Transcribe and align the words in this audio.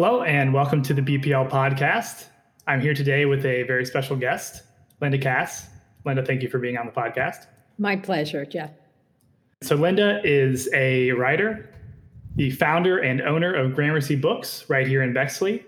Hello, 0.00 0.22
and 0.22 0.54
welcome 0.54 0.80
to 0.84 0.94
the 0.94 1.02
BPL 1.02 1.50
podcast. 1.50 2.26
I'm 2.68 2.80
here 2.80 2.94
today 2.94 3.24
with 3.24 3.44
a 3.44 3.64
very 3.64 3.84
special 3.84 4.14
guest, 4.14 4.62
Linda 5.00 5.18
Kass. 5.18 5.66
Linda, 6.04 6.24
thank 6.24 6.40
you 6.40 6.48
for 6.48 6.60
being 6.60 6.76
on 6.78 6.86
the 6.86 6.92
podcast. 6.92 7.46
My 7.78 7.96
pleasure, 7.96 8.46
Jeff. 8.46 8.70
So, 9.60 9.74
Linda 9.74 10.20
is 10.22 10.70
a 10.72 11.10
writer, 11.10 11.68
the 12.36 12.52
founder 12.52 12.98
and 12.98 13.20
owner 13.22 13.52
of 13.52 13.74
Gramercy 13.74 14.14
Books 14.14 14.70
right 14.70 14.86
here 14.86 15.02
in 15.02 15.12
Bexley, 15.12 15.66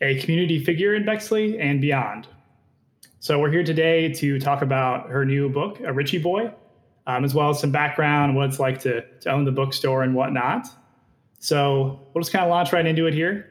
a 0.00 0.20
community 0.20 0.64
figure 0.64 0.94
in 0.94 1.04
Bexley 1.04 1.58
and 1.58 1.80
beyond. 1.80 2.28
So, 3.18 3.40
we're 3.40 3.50
here 3.50 3.64
today 3.64 4.12
to 4.12 4.38
talk 4.38 4.62
about 4.62 5.10
her 5.10 5.24
new 5.24 5.48
book, 5.48 5.80
A 5.80 5.92
Ritchie 5.92 6.18
Boy, 6.18 6.52
um, 7.08 7.24
as 7.24 7.34
well 7.34 7.50
as 7.50 7.58
some 7.58 7.72
background, 7.72 8.36
what 8.36 8.48
it's 8.48 8.60
like 8.60 8.78
to, 8.82 9.00
to 9.22 9.30
own 9.32 9.44
the 9.44 9.50
bookstore 9.50 10.04
and 10.04 10.14
whatnot. 10.14 10.68
So, 11.40 12.06
we'll 12.14 12.22
just 12.22 12.32
kind 12.32 12.44
of 12.44 12.48
launch 12.48 12.72
right 12.72 12.86
into 12.86 13.08
it 13.08 13.14
here. 13.14 13.48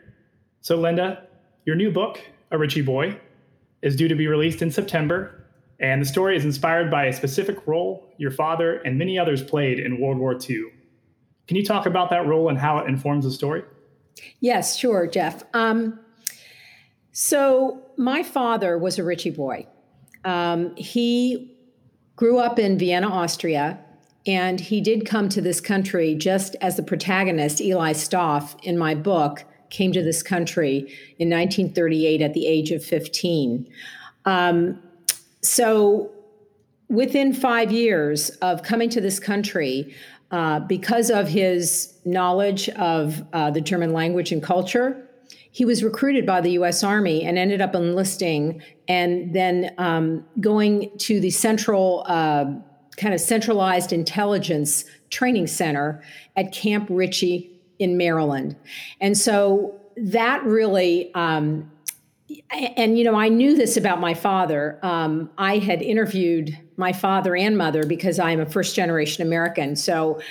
So, 0.63 0.75
Linda, 0.75 1.23
your 1.65 1.75
new 1.75 1.89
book, 1.89 2.21
A 2.51 2.57
Ritchie 2.57 2.83
Boy, 2.83 3.19
is 3.81 3.95
due 3.95 4.07
to 4.07 4.13
be 4.13 4.27
released 4.27 4.61
in 4.61 4.69
September, 4.69 5.43
and 5.79 5.99
the 5.99 6.05
story 6.05 6.37
is 6.37 6.45
inspired 6.45 6.91
by 6.91 7.05
a 7.05 7.13
specific 7.13 7.65
role 7.65 8.13
your 8.19 8.29
father 8.29 8.75
and 8.81 8.99
many 8.99 9.17
others 9.17 9.41
played 9.41 9.79
in 9.79 9.99
World 9.99 10.19
War 10.19 10.37
II. 10.37 10.65
Can 11.47 11.57
you 11.57 11.65
talk 11.65 11.87
about 11.87 12.11
that 12.11 12.27
role 12.27 12.47
and 12.49 12.59
how 12.59 12.77
it 12.77 12.87
informs 12.87 13.25
the 13.25 13.31
story? 13.31 13.63
Yes, 14.39 14.77
sure, 14.77 15.07
Jeff. 15.07 15.43
Um, 15.55 15.99
so, 17.11 17.81
my 17.97 18.21
father 18.21 18.77
was 18.77 18.99
a 18.99 19.03
Ritchie 19.03 19.31
boy. 19.31 19.65
Um, 20.23 20.75
he 20.75 21.57
grew 22.15 22.37
up 22.37 22.59
in 22.59 22.77
Vienna, 22.77 23.09
Austria, 23.09 23.79
and 24.27 24.59
he 24.59 24.79
did 24.79 25.07
come 25.07 25.27
to 25.29 25.41
this 25.41 25.59
country 25.59 26.13
just 26.13 26.55
as 26.61 26.75
the 26.75 26.83
protagonist, 26.83 27.59
Eli 27.59 27.93
Stoff, 27.93 28.55
in 28.61 28.77
my 28.77 28.93
book, 28.93 29.43
came 29.71 29.91
to 29.93 30.03
this 30.03 30.21
country 30.21 30.79
in 31.17 31.29
1938 31.29 32.21
at 32.21 32.33
the 32.33 32.45
age 32.45 32.71
of 32.71 32.83
15. 32.83 33.67
Um, 34.25 34.81
so, 35.41 36.11
within 36.89 37.33
five 37.33 37.71
years 37.71 38.29
of 38.41 38.61
coming 38.61 38.89
to 38.89 39.01
this 39.01 39.19
country, 39.19 39.95
uh, 40.29 40.59
because 40.59 41.09
of 41.09 41.27
his 41.27 41.93
knowledge 42.05 42.69
of 42.69 43.23
uh, 43.33 43.49
the 43.49 43.61
German 43.61 43.93
language 43.93 44.31
and 44.31 44.43
culture, 44.43 45.07
he 45.51 45.65
was 45.65 45.83
recruited 45.83 46.25
by 46.25 46.39
the 46.39 46.51
US 46.51 46.83
Army 46.83 47.23
and 47.23 47.37
ended 47.37 47.61
up 47.61 47.75
enlisting 47.75 48.61
and 48.87 49.35
then 49.35 49.73
um, 49.77 50.25
going 50.39 50.91
to 50.99 51.19
the 51.19 51.29
central, 51.29 52.05
uh, 52.07 52.45
kind 52.97 53.13
of 53.13 53.19
centralized 53.19 53.91
intelligence 53.91 54.85
training 55.09 55.47
center 55.47 56.01
at 56.37 56.53
Camp 56.53 56.87
Ritchie 56.89 57.50
in 57.81 57.97
Maryland. 57.97 58.55
And 59.01 59.17
so 59.17 59.75
that 59.97 60.43
really, 60.43 61.13
um, 61.15 61.69
and 62.77 62.97
you 62.97 63.03
know, 63.03 63.15
I 63.15 63.27
knew 63.27 63.57
this 63.57 63.75
about 63.75 63.99
my 63.99 64.13
father. 64.13 64.79
Um, 64.83 65.29
I 65.37 65.57
had 65.57 65.81
interviewed 65.81 66.57
my 66.77 66.93
father 66.93 67.35
and 67.35 67.57
mother 67.57 67.83
because 67.85 68.19
I'm 68.19 68.39
a 68.39 68.45
first 68.45 68.75
generation 68.75 69.25
American. 69.25 69.75
So 69.75 70.21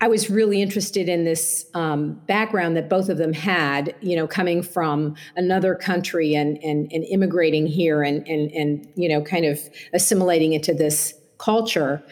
I 0.00 0.06
was 0.06 0.30
really 0.30 0.62
interested 0.62 1.08
in 1.08 1.24
this 1.24 1.66
um, 1.74 2.12
background 2.28 2.76
that 2.76 2.88
both 2.88 3.08
of 3.08 3.18
them 3.18 3.32
had, 3.32 3.94
you 4.00 4.14
know, 4.14 4.28
coming 4.28 4.62
from 4.62 5.16
another 5.34 5.74
country 5.74 6.34
and 6.34 6.62
and, 6.62 6.92
and 6.92 7.04
immigrating 7.04 7.66
here 7.66 8.02
and 8.02 8.26
and 8.28 8.52
and 8.52 8.86
you 8.94 9.08
know, 9.08 9.22
kind 9.22 9.46
of 9.46 9.58
assimilating 9.94 10.52
into 10.52 10.74
this 10.74 11.14
culture. 11.38 12.02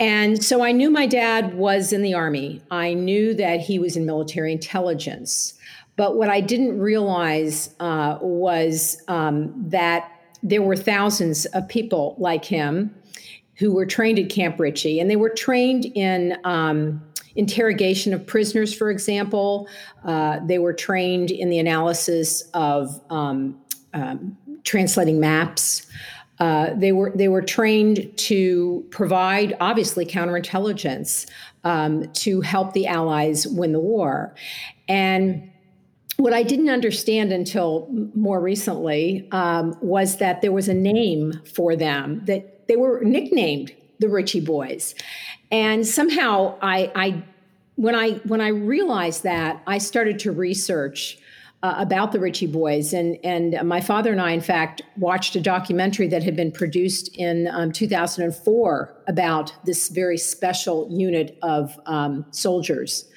And 0.00 0.42
so 0.42 0.62
I 0.62 0.72
knew 0.72 0.90
my 0.90 1.06
dad 1.06 1.54
was 1.54 1.92
in 1.92 2.02
the 2.02 2.14
Army. 2.14 2.62
I 2.70 2.94
knew 2.94 3.34
that 3.34 3.60
he 3.60 3.78
was 3.78 3.96
in 3.96 4.06
military 4.06 4.52
intelligence. 4.52 5.54
But 5.96 6.16
what 6.16 6.30
I 6.30 6.40
didn't 6.40 6.78
realize 6.78 7.74
uh, 7.80 8.18
was 8.20 9.02
um, 9.08 9.52
that 9.68 10.12
there 10.42 10.62
were 10.62 10.76
thousands 10.76 11.46
of 11.46 11.68
people 11.68 12.14
like 12.18 12.44
him 12.44 12.94
who 13.56 13.72
were 13.72 13.86
trained 13.86 14.20
at 14.20 14.30
Camp 14.30 14.60
Ritchie, 14.60 15.00
and 15.00 15.10
they 15.10 15.16
were 15.16 15.30
trained 15.30 15.86
in 15.86 16.36
um, 16.44 17.02
interrogation 17.34 18.14
of 18.14 18.24
prisoners, 18.24 18.72
for 18.72 18.90
example. 18.90 19.68
Uh, 20.04 20.38
they 20.46 20.60
were 20.60 20.72
trained 20.72 21.32
in 21.32 21.50
the 21.50 21.58
analysis 21.58 22.42
of 22.54 23.00
um, 23.10 23.58
um 23.94 24.36
translating 24.64 25.18
maps. 25.18 25.86
Uh, 26.40 26.72
they 26.74 26.92
were 26.92 27.12
they 27.14 27.28
were 27.28 27.42
trained 27.42 28.16
to 28.16 28.86
provide 28.90 29.56
obviously 29.60 30.06
counterintelligence 30.06 31.26
um, 31.64 32.10
to 32.12 32.40
help 32.40 32.72
the 32.72 32.86
Allies 32.86 33.46
win 33.46 33.72
the 33.72 33.80
war, 33.80 34.34
and 34.88 35.50
what 36.16 36.32
I 36.32 36.42
didn't 36.42 36.68
understand 36.68 37.32
until 37.32 37.88
more 38.14 38.40
recently 38.40 39.28
um, 39.30 39.76
was 39.80 40.16
that 40.16 40.42
there 40.42 40.52
was 40.52 40.68
a 40.68 40.74
name 40.74 41.40
for 41.54 41.76
them 41.76 42.24
that 42.26 42.66
they 42.66 42.76
were 42.76 43.00
nicknamed 43.02 43.72
the 44.00 44.08
Ritchie 44.08 44.40
Boys, 44.40 44.94
and 45.50 45.86
somehow 45.86 46.56
I, 46.60 46.92
I 46.94 47.24
when 47.76 47.94
I 47.94 48.12
when 48.24 48.40
I 48.40 48.48
realized 48.48 49.22
that 49.22 49.62
I 49.66 49.78
started 49.78 50.18
to 50.20 50.32
research 50.32 51.17
uh, 51.62 51.74
about 51.78 52.12
the 52.12 52.20
Ritchie 52.20 52.46
Boys. 52.46 52.92
And, 52.92 53.18
and 53.24 53.66
my 53.66 53.80
father 53.80 54.12
and 54.12 54.20
I, 54.20 54.30
in 54.30 54.40
fact, 54.40 54.82
watched 54.96 55.34
a 55.34 55.40
documentary 55.40 56.06
that 56.08 56.22
had 56.22 56.36
been 56.36 56.52
produced 56.52 57.16
in 57.16 57.48
um, 57.48 57.72
2004 57.72 58.94
about 59.08 59.52
this 59.64 59.88
very 59.88 60.18
special 60.18 60.88
unit 60.90 61.36
of 61.42 61.78
um, 61.86 62.24
soldiers. 62.30 63.08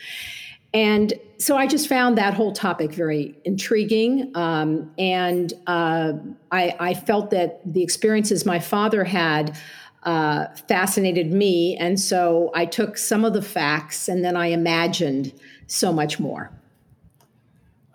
And 0.73 1.13
so 1.37 1.57
I 1.57 1.67
just 1.67 1.89
found 1.89 2.17
that 2.17 2.33
whole 2.33 2.53
topic 2.53 2.93
very 2.93 3.35
intriguing. 3.43 4.31
Um, 4.35 4.91
and 4.97 5.53
uh, 5.67 6.13
I, 6.51 6.75
I, 6.79 6.93
felt 6.93 7.29
that 7.31 7.59
the 7.65 7.83
experiences 7.83 8.45
my 8.45 8.59
father 8.59 9.03
had 9.03 9.57
uh, 10.03 10.45
fascinated 10.69 11.31
me. 11.31 11.75
And 11.77 11.99
so 11.99 12.51
I 12.55 12.65
took 12.65 12.97
some 12.97 13.25
of 13.25 13.33
the 13.33 13.41
facts 13.41 14.07
and 14.07 14.23
then 14.23 14.37
I 14.37 14.47
imagined 14.47 15.33
so 15.67 15.91
much 15.91 16.19
more. 16.19 16.51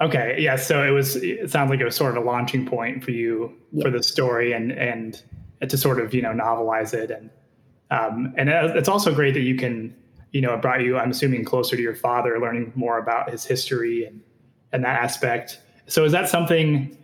Okay, 0.00 0.36
yeah. 0.38 0.56
So 0.56 0.82
it 0.82 0.90
was. 0.90 1.16
It 1.16 1.50
sounds 1.50 1.70
like 1.70 1.80
it 1.80 1.84
was 1.84 1.96
sort 1.96 2.16
of 2.16 2.22
a 2.22 2.26
launching 2.26 2.66
point 2.66 3.02
for 3.02 3.12
you 3.12 3.54
yeah. 3.72 3.82
for 3.82 3.90
the 3.90 4.02
story, 4.02 4.52
and 4.52 4.72
and 4.72 5.22
to 5.66 5.76
sort 5.76 6.00
of 6.00 6.12
you 6.12 6.20
know 6.20 6.32
novelize 6.32 6.92
it, 6.92 7.10
and 7.10 7.30
um, 7.90 8.34
and 8.36 8.50
it's 8.50 8.88
also 8.88 9.14
great 9.14 9.32
that 9.34 9.40
you 9.40 9.56
can 9.56 9.94
you 10.32 10.42
know 10.42 10.52
it 10.52 10.60
brought 10.60 10.82
you. 10.82 10.98
I'm 10.98 11.10
assuming 11.10 11.44
closer 11.44 11.76
to 11.76 11.82
your 11.82 11.94
father, 11.94 12.38
learning 12.38 12.72
more 12.74 12.98
about 12.98 13.30
his 13.30 13.44
history 13.44 14.04
and 14.04 14.20
and 14.72 14.84
that 14.84 15.02
aspect. 15.02 15.60
So 15.86 16.04
is 16.04 16.12
that 16.12 16.28
something? 16.28 16.96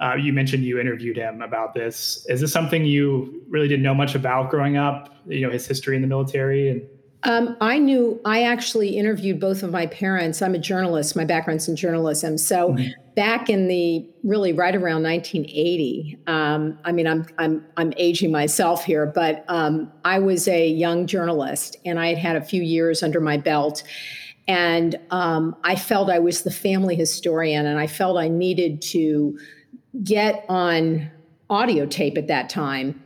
Uh, 0.00 0.14
you 0.14 0.32
mentioned 0.32 0.64
you 0.64 0.80
interviewed 0.80 1.18
him 1.18 1.42
about 1.42 1.74
this. 1.74 2.24
Is 2.30 2.40
this 2.40 2.50
something 2.50 2.86
you 2.86 3.44
really 3.50 3.68
didn't 3.68 3.82
know 3.82 3.94
much 3.94 4.14
about 4.14 4.48
growing 4.48 4.78
up? 4.78 5.14
You 5.26 5.42
know 5.42 5.50
his 5.50 5.66
history 5.66 5.94
in 5.94 6.00
the 6.00 6.08
military 6.08 6.70
and 6.70 6.82
um, 7.24 7.56
I 7.60 7.78
knew 7.78 8.20
I 8.24 8.44
actually 8.44 8.96
interviewed 8.96 9.40
both 9.40 9.62
of 9.62 9.70
my 9.70 9.86
parents. 9.86 10.40
I'm 10.40 10.54
a 10.54 10.58
journalist, 10.58 11.14
my 11.14 11.24
background's 11.24 11.68
in 11.68 11.76
journalism. 11.76 12.38
So 12.38 12.70
mm-hmm. 12.70 12.90
back 13.14 13.50
in 13.50 13.68
the 13.68 14.08
really 14.22 14.54
right 14.54 14.74
around 14.74 15.02
1980, 15.02 16.18
um, 16.26 16.78
I 16.84 16.92
mean, 16.92 17.06
I'm, 17.06 17.26
I'm, 17.36 17.66
I'm 17.76 17.92
aging 17.98 18.32
myself 18.32 18.84
here, 18.84 19.04
but 19.06 19.44
um, 19.48 19.92
I 20.04 20.18
was 20.18 20.48
a 20.48 20.66
young 20.66 21.06
journalist 21.06 21.76
and 21.84 22.00
I 22.00 22.08
had 22.08 22.18
had 22.18 22.36
a 22.36 22.40
few 22.44 22.62
years 22.62 23.02
under 23.02 23.20
my 23.20 23.36
belt. 23.36 23.82
And 24.48 24.98
um, 25.10 25.54
I 25.62 25.76
felt 25.76 26.08
I 26.08 26.20
was 26.20 26.42
the 26.42 26.50
family 26.50 26.96
historian 26.96 27.66
and 27.66 27.78
I 27.78 27.86
felt 27.86 28.16
I 28.16 28.28
needed 28.28 28.80
to 28.82 29.38
get 30.02 30.46
on 30.48 31.10
audio 31.50 31.84
tape 31.84 32.16
at 32.16 32.28
that 32.28 32.48
time. 32.48 33.02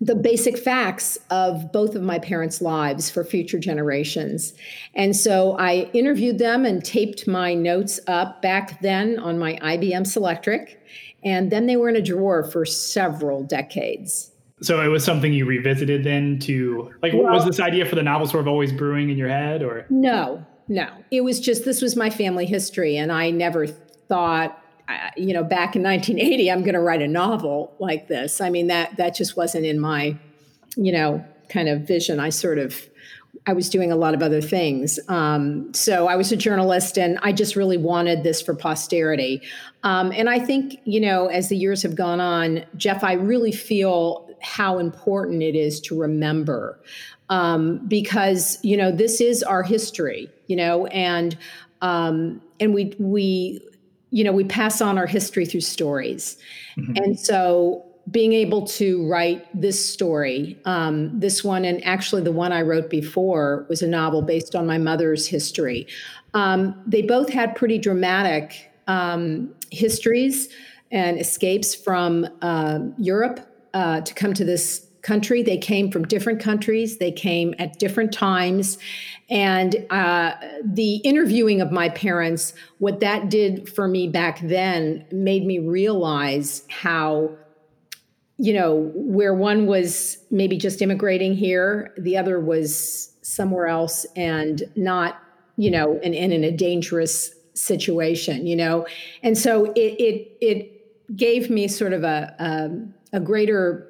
The 0.00 0.14
basic 0.14 0.56
facts 0.56 1.18
of 1.30 1.72
both 1.72 1.94
of 1.94 2.02
my 2.02 2.18
parents' 2.18 2.62
lives 2.62 3.10
for 3.10 3.22
future 3.22 3.58
generations. 3.58 4.54
And 4.94 5.14
so 5.14 5.58
I 5.58 5.90
interviewed 5.92 6.38
them 6.38 6.64
and 6.64 6.82
taped 6.82 7.28
my 7.28 7.52
notes 7.52 8.00
up 8.06 8.40
back 8.40 8.80
then 8.80 9.18
on 9.18 9.38
my 9.38 9.56
IBM 9.56 10.06
Selectric. 10.06 10.76
And 11.22 11.52
then 11.52 11.66
they 11.66 11.76
were 11.76 11.88
in 11.90 11.96
a 11.96 12.02
drawer 12.02 12.44
for 12.44 12.64
several 12.64 13.42
decades. 13.42 14.30
So 14.62 14.82
it 14.82 14.88
was 14.88 15.04
something 15.04 15.32
you 15.32 15.46
revisited 15.46 16.04
then 16.04 16.38
to 16.40 16.92
like 17.02 17.12
well, 17.14 17.32
was 17.32 17.46
this 17.46 17.60
idea 17.60 17.86
for 17.86 17.94
the 17.94 18.02
novel 18.02 18.26
sort 18.26 18.42
of 18.42 18.48
always 18.48 18.72
brewing 18.72 19.08
in 19.08 19.16
your 19.16 19.28
head 19.28 19.62
or 19.62 19.86
No, 19.88 20.44
no. 20.68 20.88
It 21.10 21.22
was 21.22 21.40
just 21.40 21.64
this 21.64 21.80
was 21.80 21.96
my 21.96 22.10
family 22.10 22.46
history 22.46 22.96
and 22.96 23.10
I 23.10 23.30
never 23.30 23.66
thought 23.66 24.59
you 25.16 25.32
know, 25.32 25.42
back 25.42 25.76
in 25.76 25.82
1980, 25.82 26.50
I'm 26.50 26.60
going 26.60 26.74
to 26.74 26.80
write 26.80 27.02
a 27.02 27.08
novel 27.08 27.74
like 27.78 28.08
this. 28.08 28.40
I 28.40 28.50
mean, 28.50 28.68
that 28.68 28.96
that 28.96 29.14
just 29.14 29.36
wasn't 29.36 29.66
in 29.66 29.80
my, 29.80 30.16
you 30.76 30.92
know, 30.92 31.24
kind 31.48 31.68
of 31.68 31.82
vision. 31.82 32.20
I 32.20 32.28
sort 32.30 32.58
of, 32.58 32.88
I 33.46 33.52
was 33.52 33.68
doing 33.68 33.90
a 33.90 33.96
lot 33.96 34.14
of 34.14 34.22
other 34.22 34.40
things. 34.40 34.98
Um, 35.08 35.72
so 35.74 36.06
I 36.06 36.16
was 36.16 36.30
a 36.32 36.36
journalist, 36.36 36.98
and 36.98 37.18
I 37.22 37.32
just 37.32 37.56
really 37.56 37.78
wanted 37.78 38.22
this 38.22 38.42
for 38.42 38.54
posterity. 38.54 39.42
Um, 39.82 40.12
and 40.12 40.28
I 40.28 40.38
think, 40.38 40.80
you 40.84 41.00
know, 41.00 41.26
as 41.26 41.48
the 41.48 41.56
years 41.56 41.82
have 41.82 41.94
gone 41.94 42.20
on, 42.20 42.64
Jeff, 42.76 43.02
I 43.02 43.14
really 43.14 43.52
feel 43.52 44.28
how 44.42 44.78
important 44.78 45.42
it 45.42 45.54
is 45.54 45.80
to 45.82 45.98
remember 45.98 46.80
um, 47.30 47.78
because 47.86 48.58
you 48.62 48.76
know 48.76 48.90
this 48.90 49.20
is 49.20 49.42
our 49.42 49.62
history 49.62 50.28
you 50.48 50.56
know 50.56 50.86
and 50.86 51.38
um, 51.80 52.42
and 52.58 52.74
we 52.74 52.94
we 52.98 53.60
you 54.10 54.24
know 54.24 54.32
we 54.32 54.44
pass 54.44 54.80
on 54.80 54.98
our 54.98 55.06
history 55.06 55.46
through 55.46 55.60
stories, 55.60 56.36
mm-hmm. 56.76 56.96
and 56.96 57.18
so 57.18 57.84
being 58.10 58.32
able 58.32 58.66
to 58.66 59.06
write 59.06 59.46
this 59.58 59.84
story, 59.84 60.58
um, 60.64 61.18
this 61.18 61.44
one, 61.44 61.64
and 61.64 61.84
actually 61.84 62.22
the 62.22 62.32
one 62.32 62.52
I 62.52 62.62
wrote 62.62 62.90
before 62.90 63.66
was 63.68 63.82
a 63.82 63.86
novel 63.86 64.22
based 64.22 64.56
on 64.56 64.66
my 64.66 64.78
mother's 64.78 65.26
history. 65.26 65.86
Um, 66.34 66.80
they 66.86 67.02
both 67.02 67.28
had 67.28 67.54
pretty 67.54 67.78
dramatic 67.78 68.70
um, 68.86 69.54
histories 69.70 70.48
and 70.90 71.20
escapes 71.20 71.74
from 71.74 72.26
uh, 72.42 72.80
Europe 72.98 73.40
uh, 73.74 74.00
to 74.00 74.14
come 74.14 74.34
to 74.34 74.44
this 74.44 74.86
country. 75.02 75.42
They 75.42 75.58
came 75.58 75.90
from 75.90 76.04
different 76.04 76.40
countries, 76.40 76.98
they 76.98 77.12
came 77.12 77.54
at 77.58 77.78
different 77.78 78.12
times. 78.12 78.78
And 79.28 79.86
uh, 79.90 80.34
the 80.64 80.96
interviewing 80.96 81.60
of 81.60 81.70
my 81.70 81.88
parents, 81.88 82.52
what 82.78 83.00
that 83.00 83.28
did 83.28 83.68
for 83.68 83.86
me 83.86 84.08
back 84.08 84.40
then 84.40 85.06
made 85.12 85.46
me 85.46 85.58
realize 85.58 86.64
how 86.68 87.36
you 88.40 88.54
know, 88.54 88.90
where 88.94 89.34
one 89.34 89.66
was 89.66 90.16
maybe 90.30 90.56
just 90.56 90.80
immigrating 90.80 91.34
here, 91.34 91.92
the 91.98 92.16
other 92.16 92.40
was 92.40 93.14
somewhere 93.20 93.66
else 93.66 94.06
and 94.16 94.62
not, 94.76 95.18
you 95.58 95.70
know, 95.70 96.00
and 96.02 96.14
in 96.14 96.42
a 96.42 96.50
dangerous 96.50 97.34
situation, 97.52 98.46
you 98.46 98.56
know. 98.56 98.86
And 99.22 99.36
so 99.36 99.66
it 99.72 99.94
it 100.00 100.38
it 100.40 101.16
gave 101.16 101.50
me 101.50 101.68
sort 101.68 101.92
of 101.92 102.02
a 102.02 102.34
a, 103.12 103.18
a 103.18 103.20
greater 103.20 103.89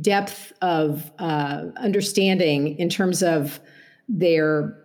depth 0.00 0.52
of 0.62 1.10
uh, 1.18 1.66
understanding 1.76 2.78
in 2.78 2.88
terms 2.88 3.22
of 3.22 3.60
their 4.08 4.76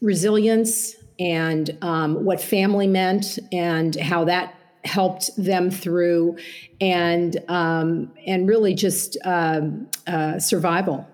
resilience 0.00 0.94
and 1.18 1.76
um, 1.82 2.24
what 2.24 2.40
family 2.40 2.86
meant 2.86 3.38
and 3.52 3.96
how 3.96 4.24
that 4.24 4.54
helped 4.84 5.30
them 5.36 5.70
through 5.70 6.38
and 6.80 7.38
um, 7.48 8.10
and 8.26 8.48
really 8.48 8.74
just 8.74 9.18
um, 9.24 9.86
uh, 10.06 10.38
survival. 10.38 11.06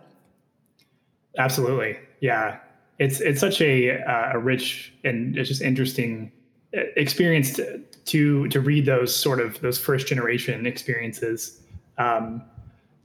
Absolutely. 1.38 1.99
Yeah. 2.20 2.59
It's 2.99 3.20
it's 3.20 3.41
such 3.41 3.61
a, 3.61 4.00
uh, 4.02 4.31
a 4.35 4.38
rich 4.38 4.93
and 5.05 5.37
it's 5.37 5.49
just 5.49 5.61
interesting 5.61 6.31
uh, 6.76 6.82
experience 6.97 7.55
to, 7.55 7.79
to, 8.06 8.49
to 8.49 8.61
read 8.61 8.87
those 8.87 9.14
sort 9.14 9.41
of 9.41 9.61
those 9.61 9.79
first 9.79 10.06
generation 10.06 10.67
experiences. 10.67 11.61
Um, 11.99 12.43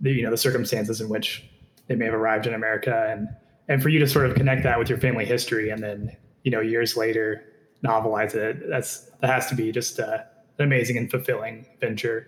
the 0.01 0.11
you 0.11 0.23
know 0.23 0.31
the 0.31 0.37
circumstances 0.37 0.99
in 1.01 1.09
which 1.09 1.43
they 1.87 1.95
may 1.95 2.05
have 2.05 2.13
arrived 2.13 2.47
in 2.47 2.53
america 2.53 3.07
and 3.09 3.27
and 3.67 3.81
for 3.81 3.89
you 3.89 3.99
to 3.99 4.07
sort 4.07 4.25
of 4.25 4.35
connect 4.35 4.63
that 4.63 4.77
with 4.77 4.89
your 4.89 4.97
family 4.97 5.25
history 5.25 5.69
and 5.69 5.81
then 5.81 6.15
you 6.43 6.51
know 6.51 6.61
years 6.61 6.97
later 6.97 7.43
novelize 7.83 8.35
it 8.35 8.69
that's 8.69 9.11
that 9.21 9.29
has 9.29 9.47
to 9.47 9.55
be 9.55 9.71
just 9.71 9.99
uh, 9.99 10.19
an 10.61 10.65
amazing 10.65 10.97
and 10.97 11.09
fulfilling 11.09 11.65
venture. 11.79 12.27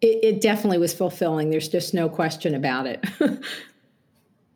It, 0.00 0.24
it 0.24 0.40
definitely 0.40 0.78
was 0.78 0.94
fulfilling. 0.94 1.50
There's 1.50 1.68
just 1.68 1.92
no 1.94 2.08
question 2.08 2.54
about 2.54 2.86
it. 2.86 3.04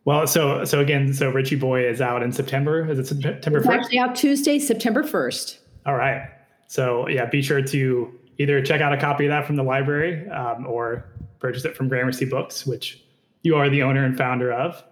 well, 0.05 0.27
so 0.27 0.65
so 0.65 0.81
again, 0.81 1.13
so 1.13 1.31
Ritchie 1.31 1.57
Boy 1.57 1.87
is 1.87 2.01
out 2.01 2.23
in 2.23 2.33
September. 2.33 2.91
Is 2.91 2.99
it 2.99 3.07
September 3.07 3.61
first? 3.61 3.71
Actually, 3.71 3.99
out 3.99 4.15
Tuesday, 4.15 4.59
September 4.59 5.03
first. 5.03 5.59
All 5.87 5.95
right. 5.95 6.31
So 6.67 7.09
yeah, 7.09 7.27
be 7.27 7.43
sure 7.43 7.63
to 7.63 8.19
either 8.39 8.63
check 8.63 8.81
out 8.81 8.93
a 8.93 8.97
copy 8.97 9.27
of 9.27 9.31
that 9.31 9.47
from 9.47 9.57
the 9.57 9.63
library 9.63 10.29
um, 10.31 10.67
or 10.67 11.07
purchase 11.45 11.67
it 11.67 11.77
from 11.77 11.89
Gramercy 11.89 12.25
Books, 12.25 12.67
which 12.67 13.05
you 13.43 13.55
are 13.55 13.69
the 13.69 13.83
owner 13.83 14.03
and 14.03 14.17
founder 14.17 14.51
of. 14.51 14.83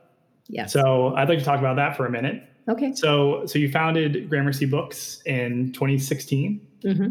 Yeah. 0.48 0.66
So 0.66 1.14
I'd 1.16 1.30
like 1.30 1.38
to 1.38 1.44
talk 1.44 1.58
about 1.58 1.76
that 1.76 1.96
for 1.96 2.04
a 2.04 2.10
minute. 2.10 2.46
Okay. 2.68 2.94
So 2.94 3.46
so 3.46 3.58
you 3.58 3.70
founded 3.70 4.28
Gramercy 4.28 4.66
Books 4.66 5.22
in 5.24 5.72
2016. 5.72 6.60
Mm-hmm. 6.84 7.08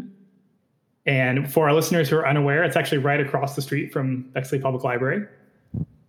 And 1.06 1.52
for 1.52 1.68
our 1.68 1.74
listeners 1.74 2.08
who 2.08 2.16
are 2.16 2.28
unaware, 2.28 2.62
it's 2.62 2.76
actually 2.76 2.98
right 2.98 3.18
across 3.18 3.56
the 3.56 3.62
street 3.62 3.92
from 3.92 4.22
Bexley 4.30 4.60
Public 4.60 4.84
Library. 4.84 5.26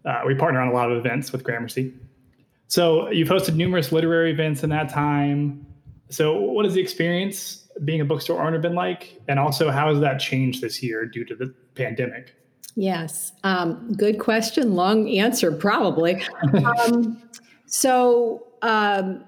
Uh, 0.06 0.22
we 0.28 0.36
partner 0.36 0.62
on 0.62 0.68
a 0.68 0.74
lot 0.74 0.92
of 0.92 0.98
events 1.00 1.32
with 1.32 1.44
Gramercy. 1.44 1.92
So 2.68 3.10
you've 3.10 3.30
hosted 3.30 3.56
numerous 3.56 3.92
literary 3.92 4.32
events 4.32 4.64
in 4.64 4.70
that 4.70 4.90
time. 4.90 5.66
So 6.10 6.38
what 6.38 6.66
has 6.66 6.76
the 6.76 6.82
experience 6.82 7.68
being 7.84 8.02
a 8.02 8.06
bookstore 8.06 8.46
owner 8.46 8.60
been 8.60 8.76
like? 8.76 9.20
And 9.28 9.40
also, 9.40 9.72
how 9.72 9.90
has 9.90 10.00
that 10.02 10.20
changed 10.20 10.62
this 10.62 10.84
year 10.84 11.08
due 11.08 11.26
to 11.26 11.36
the 11.36 11.52
pandemic? 11.74 12.36
Yes, 12.76 13.34
um, 13.44 13.94
good 13.94 14.20
question. 14.20 14.74
Long 14.74 15.10
answer, 15.10 15.52
probably. 15.52 16.24
um, 16.54 17.22
so 17.66 18.48
um, 18.62 19.24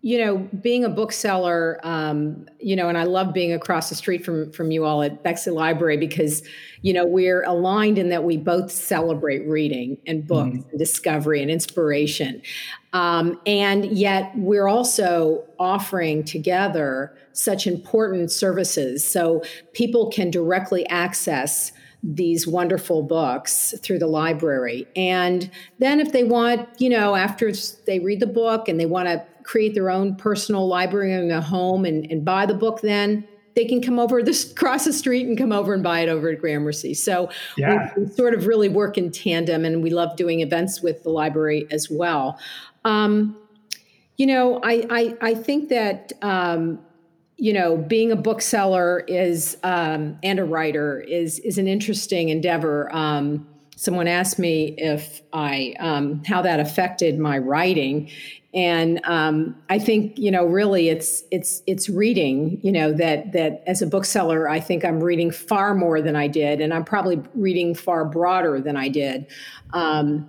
you 0.00 0.16
know, 0.16 0.38
being 0.62 0.84
a 0.84 0.88
bookseller, 0.88 1.80
um, 1.82 2.46
you 2.60 2.76
know, 2.76 2.88
and 2.88 2.96
I 2.96 3.02
love 3.02 3.34
being 3.34 3.52
across 3.52 3.88
the 3.88 3.96
street 3.96 4.24
from 4.24 4.52
from 4.52 4.70
you 4.70 4.84
all 4.84 5.02
at 5.02 5.24
Bexley 5.24 5.52
Library 5.52 5.96
because, 5.96 6.42
you 6.82 6.92
know, 6.92 7.04
we're 7.04 7.42
aligned 7.42 7.98
in 7.98 8.08
that 8.10 8.22
we 8.22 8.36
both 8.36 8.70
celebrate 8.70 9.46
reading 9.48 9.98
and 10.06 10.24
books 10.24 10.50
mm-hmm. 10.58 10.70
and 10.70 10.78
discovery 10.78 11.42
and 11.42 11.50
inspiration, 11.50 12.40
um, 12.92 13.40
and 13.44 13.86
yet 13.86 14.32
we're 14.36 14.68
also 14.68 15.44
offering 15.58 16.22
together 16.22 17.16
such 17.32 17.66
important 17.66 18.30
services 18.30 19.04
so 19.06 19.42
people 19.72 20.10
can 20.10 20.30
directly 20.30 20.86
access 20.88 21.72
these 22.02 22.46
wonderful 22.46 23.02
books 23.02 23.74
through 23.82 23.98
the 23.98 24.06
library. 24.06 24.86
And 24.94 25.50
then 25.78 26.00
if 26.00 26.12
they 26.12 26.24
want, 26.24 26.68
you 26.78 26.88
know, 26.88 27.16
after 27.16 27.52
they 27.86 27.98
read 27.98 28.20
the 28.20 28.26
book 28.26 28.68
and 28.68 28.78
they 28.78 28.86
want 28.86 29.08
to 29.08 29.24
create 29.42 29.74
their 29.74 29.90
own 29.90 30.14
personal 30.14 30.68
library 30.68 31.12
in 31.12 31.28
their 31.28 31.40
home 31.40 31.84
and, 31.84 32.10
and 32.10 32.24
buy 32.24 32.44
the 32.44 32.54
book 32.54 32.82
then 32.82 33.26
they 33.58 33.64
can 33.64 33.82
come 33.82 33.98
over 33.98 34.22
this 34.22 34.52
across 34.52 34.84
the 34.84 34.92
street 34.92 35.26
and 35.26 35.36
come 35.36 35.52
over 35.52 35.74
and 35.74 35.82
buy 35.82 36.00
it 36.00 36.08
over 36.08 36.30
at 36.30 36.40
Gramercy. 36.40 36.94
So 36.94 37.28
yeah. 37.56 37.92
we, 37.96 38.04
we, 38.04 38.10
sort 38.12 38.32
of 38.32 38.46
really 38.46 38.68
work 38.68 38.96
in 38.96 39.10
tandem, 39.10 39.64
and 39.64 39.82
we 39.82 39.90
love 39.90 40.16
doing 40.16 40.40
events 40.40 40.80
with 40.80 41.02
the 41.02 41.10
library 41.10 41.66
as 41.72 41.90
well. 41.90 42.38
Um, 42.84 43.36
you 44.16 44.26
know, 44.26 44.60
I 44.62 44.86
I, 44.88 45.16
I 45.20 45.34
think 45.34 45.70
that 45.70 46.12
um, 46.22 46.78
you 47.38 47.52
know 47.52 47.76
being 47.76 48.10
a 48.10 48.16
bookseller 48.16 49.00
is 49.06 49.56
um, 49.62 50.18
and 50.22 50.38
a 50.38 50.44
writer 50.44 51.00
is 51.00 51.38
is 51.40 51.56
an 51.56 51.68
interesting 51.68 52.28
endeavor. 52.28 52.94
Um, 52.94 53.46
someone 53.76 54.08
asked 54.08 54.40
me 54.40 54.74
if 54.76 55.22
I 55.32 55.74
um, 55.78 56.24
how 56.24 56.42
that 56.42 56.58
affected 56.58 57.16
my 57.16 57.38
writing, 57.38 58.10
and 58.52 59.00
um, 59.04 59.54
I 59.70 59.78
think 59.78 60.18
you 60.18 60.32
know 60.32 60.46
really 60.46 60.88
it's 60.88 61.22
it's 61.30 61.62
it's 61.68 61.88
reading 61.88 62.58
you 62.64 62.72
know 62.72 62.92
that 62.92 63.30
that 63.32 63.62
as 63.68 63.82
a 63.82 63.86
bookseller 63.86 64.48
I 64.48 64.58
think 64.58 64.84
I'm 64.84 65.00
reading 65.00 65.30
far 65.30 65.76
more 65.76 66.02
than 66.02 66.16
I 66.16 66.26
did, 66.26 66.60
and 66.60 66.74
I'm 66.74 66.84
probably 66.84 67.22
reading 67.34 67.72
far 67.76 68.04
broader 68.04 68.60
than 68.60 68.76
I 68.76 68.88
did. 68.88 69.26
Um, 69.72 70.28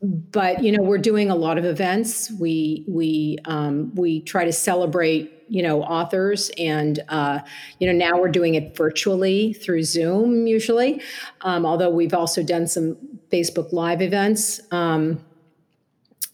but 0.00 0.62
you 0.62 0.70
know 0.70 0.84
we're 0.84 0.98
doing 0.98 1.28
a 1.28 1.36
lot 1.36 1.58
of 1.58 1.64
events. 1.64 2.30
We 2.30 2.84
we 2.86 3.38
um, 3.46 3.92
we 3.96 4.20
try 4.20 4.44
to 4.44 4.52
celebrate 4.52 5.32
you 5.48 5.62
know 5.62 5.82
authors 5.82 6.50
and 6.58 7.00
uh, 7.08 7.38
you 7.78 7.86
know 7.86 7.92
now 7.92 8.18
we're 8.18 8.30
doing 8.30 8.54
it 8.54 8.76
virtually 8.76 9.52
through 9.52 9.82
zoom 9.82 10.46
usually 10.46 11.00
um, 11.42 11.64
although 11.64 11.90
we've 11.90 12.14
also 12.14 12.42
done 12.42 12.66
some 12.66 12.96
facebook 13.30 13.72
live 13.72 14.02
events 14.02 14.60
um, 14.72 15.20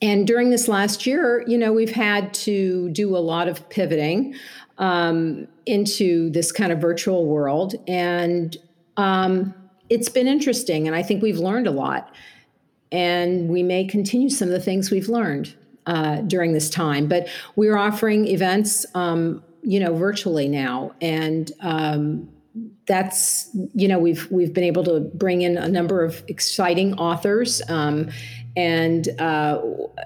and 0.02 0.26
during 0.26 0.50
this 0.50 0.66
last 0.66 1.06
year, 1.06 1.44
you 1.46 1.56
know, 1.56 1.72
we've 1.72 1.92
had 1.92 2.34
to 2.34 2.90
do 2.90 3.16
a 3.16 3.18
lot 3.18 3.46
of 3.46 3.68
pivoting 3.70 4.34
um, 4.78 5.46
into 5.64 6.28
this 6.30 6.50
kind 6.50 6.72
of 6.72 6.80
virtual 6.80 7.24
world. 7.24 7.76
And 7.86 8.56
um, 8.96 9.54
it's 9.88 10.08
been 10.08 10.26
interesting. 10.26 10.88
And 10.88 10.96
I 10.96 11.04
think 11.04 11.22
we've 11.22 11.38
learned 11.38 11.68
a 11.68 11.70
lot. 11.70 12.12
And 12.90 13.48
we 13.48 13.62
may 13.62 13.84
continue 13.84 14.28
some 14.28 14.48
of 14.48 14.52
the 14.52 14.60
things 14.60 14.90
we've 14.90 15.08
learned 15.08 15.54
uh, 15.86 16.16
during 16.22 16.52
this 16.52 16.70
time. 16.70 17.06
But 17.08 17.28
we're 17.56 17.76
offering 17.76 18.26
events, 18.26 18.86
um, 18.94 19.42
you 19.62 19.80
know, 19.80 19.94
virtually 19.94 20.48
now. 20.48 20.92
And 21.00 21.50
um, 21.60 22.28
that's 22.86 23.48
you 23.74 23.88
know 23.88 23.98
we've 23.98 24.30
we've 24.30 24.52
been 24.52 24.64
able 24.64 24.84
to 24.84 25.00
bring 25.00 25.42
in 25.42 25.56
a 25.56 25.68
number 25.68 26.04
of 26.04 26.22
exciting 26.28 26.94
authors 26.94 27.62
um, 27.68 28.10
and 28.56 29.08
uh, 29.20 29.60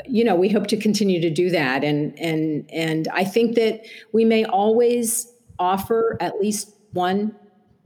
you 0.04 0.22
know 0.22 0.36
we 0.36 0.48
hope 0.48 0.66
to 0.68 0.76
continue 0.76 1.20
to 1.20 1.30
do 1.30 1.50
that 1.50 1.82
and 1.82 2.16
and 2.18 2.68
and 2.70 3.08
i 3.08 3.24
think 3.24 3.56
that 3.56 3.80
we 4.12 4.24
may 4.24 4.44
always 4.44 5.32
offer 5.58 6.16
at 6.20 6.38
least 6.38 6.74
one 6.92 7.34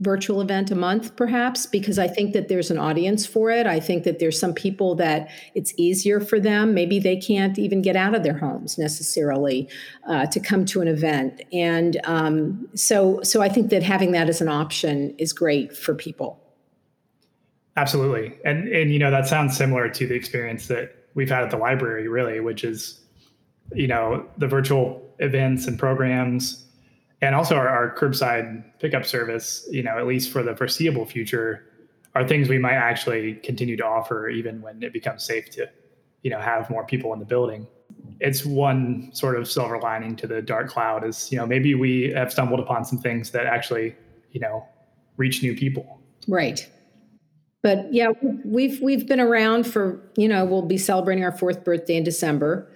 virtual 0.01 0.41
event 0.41 0.71
a 0.71 0.75
month 0.75 1.15
perhaps 1.15 1.65
because 1.65 1.97
i 1.99 2.07
think 2.07 2.33
that 2.33 2.47
there's 2.47 2.69
an 2.71 2.77
audience 2.77 3.25
for 3.25 3.49
it. 3.49 3.67
I 3.67 3.79
think 3.79 4.03
that 4.03 4.19
there's 4.19 4.39
some 4.39 4.53
people 4.53 4.95
that 4.95 5.29
it's 5.55 5.73
easier 5.77 6.19
for 6.19 6.39
them. 6.39 6.73
Maybe 6.73 6.99
they 6.99 7.17
can't 7.17 7.57
even 7.57 7.81
get 7.81 7.95
out 7.95 8.15
of 8.15 8.23
their 8.23 8.37
homes 8.37 8.77
necessarily 8.77 9.69
uh, 10.07 10.25
to 10.27 10.39
come 10.39 10.65
to 10.65 10.81
an 10.81 10.87
event. 10.87 11.41
And 11.53 11.99
um, 12.03 12.67
so 12.75 13.21
so 13.23 13.41
i 13.41 13.49
think 13.49 13.69
that 13.69 13.83
having 13.83 14.11
that 14.11 14.27
as 14.29 14.41
an 14.41 14.49
option 14.49 15.15
is 15.17 15.33
great 15.33 15.75
for 15.75 15.93
people. 15.93 16.39
Absolutely. 17.77 18.33
And 18.43 18.67
and 18.67 18.91
you 18.91 18.99
know 18.99 19.11
that 19.11 19.27
sounds 19.27 19.55
similar 19.55 19.89
to 19.89 20.07
the 20.07 20.15
experience 20.15 20.67
that 20.67 20.95
we've 21.13 21.29
had 21.29 21.43
at 21.43 21.51
the 21.51 21.57
library 21.57 22.07
really, 22.07 22.39
which 22.39 22.63
is 22.63 23.01
you 23.73 23.87
know, 23.87 24.25
the 24.37 24.47
virtual 24.47 25.01
events 25.19 25.67
and 25.67 25.79
programs 25.79 26.65
and 27.21 27.35
also 27.35 27.55
our, 27.55 27.67
our 27.67 27.95
curbside 27.95 28.63
pickup 28.79 29.05
service, 29.05 29.67
you 29.71 29.83
know, 29.83 29.97
at 29.97 30.07
least 30.07 30.31
for 30.31 30.41
the 30.43 30.55
foreseeable 30.55 31.05
future, 31.05 31.65
are 32.15 32.27
things 32.27 32.49
we 32.49 32.57
might 32.57 32.75
actually 32.75 33.35
continue 33.35 33.77
to 33.77 33.85
offer 33.85 34.27
even 34.27 34.61
when 34.61 34.81
it 34.83 34.91
becomes 34.91 35.23
safe 35.23 35.49
to, 35.51 35.69
you 36.23 36.31
know, 36.31 36.39
have 36.39 36.69
more 36.69 36.85
people 36.85 37.13
in 37.13 37.19
the 37.19 37.25
building. 37.25 37.67
It's 38.19 38.45
one 38.45 39.09
sort 39.13 39.37
of 39.37 39.49
silver 39.49 39.79
lining 39.79 40.15
to 40.17 40.27
the 40.27 40.41
dark 40.41 40.69
cloud 40.69 41.05
is, 41.05 41.31
you 41.31 41.37
know, 41.37 41.45
maybe 41.45 41.75
we 41.75 42.11
have 42.11 42.31
stumbled 42.31 42.59
upon 42.59 42.85
some 42.85 42.97
things 42.97 43.31
that 43.31 43.45
actually, 43.45 43.95
you 44.31 44.39
know, 44.39 44.67
reach 45.17 45.41
new 45.41 45.55
people. 45.55 46.01
Right. 46.27 46.69
But 47.63 47.93
yeah, 47.93 48.11
we've 48.43 48.81
we've 48.81 49.07
been 49.07 49.19
around 49.19 49.67
for 49.67 50.01
you 50.17 50.27
know 50.27 50.45
we'll 50.45 50.63
be 50.63 50.79
celebrating 50.79 51.23
our 51.23 51.31
fourth 51.31 51.63
birthday 51.63 51.95
in 51.95 52.03
December, 52.03 52.67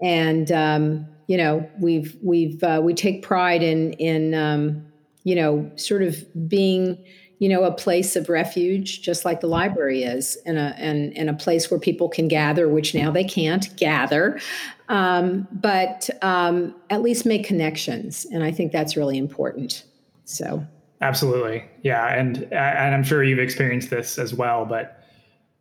and 0.00 0.50
um, 0.50 1.06
you 1.30 1.36
know 1.36 1.64
we've 1.78 2.18
we've 2.22 2.60
uh, 2.64 2.80
we 2.82 2.92
take 2.92 3.22
pride 3.22 3.62
in 3.62 3.92
in 3.94 4.34
um, 4.34 4.84
you 5.22 5.36
know 5.36 5.70
sort 5.76 6.02
of 6.02 6.16
being 6.48 6.98
you 7.38 7.48
know 7.48 7.62
a 7.62 7.70
place 7.70 8.16
of 8.16 8.28
refuge 8.28 9.00
just 9.00 9.24
like 9.24 9.40
the 9.40 9.46
library 9.46 10.02
is 10.02 10.36
and 10.44 10.58
a 10.58 10.74
and, 10.76 11.16
and 11.16 11.30
a 11.30 11.32
place 11.32 11.70
where 11.70 11.78
people 11.78 12.08
can 12.08 12.26
gather 12.26 12.68
which 12.68 12.96
now 12.96 13.12
they 13.12 13.22
can't 13.22 13.76
gather. 13.76 14.40
Um, 14.88 15.46
but 15.52 16.10
um, 16.20 16.74
at 16.90 17.00
least 17.00 17.24
make 17.24 17.46
connections 17.46 18.26
and 18.32 18.42
i 18.42 18.50
think 18.50 18.72
that's 18.72 18.96
really 18.96 19.16
important 19.16 19.84
so. 20.24 20.66
Absolutely. 21.00 21.64
Yeah 21.82 22.12
and 22.12 22.42
and 22.52 22.92
i'm 22.92 23.04
sure 23.04 23.22
you've 23.22 23.38
experienced 23.38 23.88
this 23.88 24.18
as 24.18 24.34
well 24.34 24.64
but 24.64 25.04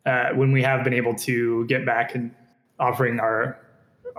uh, 0.08 0.30
when 0.34 0.52
we 0.52 0.64
have 0.64 0.84
been 0.84 0.96
able 0.96 1.14
to 1.14 1.68
get 1.68 1.86
back 1.86 2.16
and 2.16 2.32
offering 2.80 3.20
our 3.20 3.60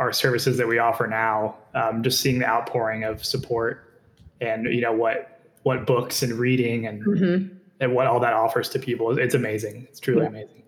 our 0.00 0.12
services 0.12 0.56
that 0.56 0.66
we 0.66 0.78
offer 0.78 1.06
now, 1.06 1.56
um, 1.74 2.02
just 2.02 2.20
seeing 2.20 2.38
the 2.40 2.46
outpouring 2.46 3.04
of 3.04 3.24
support 3.24 4.00
and 4.40 4.64
you 4.72 4.80
know 4.80 4.92
what 4.92 5.42
what 5.62 5.86
books 5.86 6.22
and 6.22 6.32
reading 6.32 6.86
and 6.86 7.04
mm-hmm. 7.04 7.54
and 7.80 7.94
what 7.94 8.06
all 8.06 8.18
that 8.18 8.32
offers 8.32 8.68
to 8.70 8.78
people, 8.78 9.16
it's 9.16 9.34
amazing. 9.34 9.86
It's 9.88 10.00
truly 10.00 10.22
yeah. 10.22 10.28
amazing. 10.28 10.62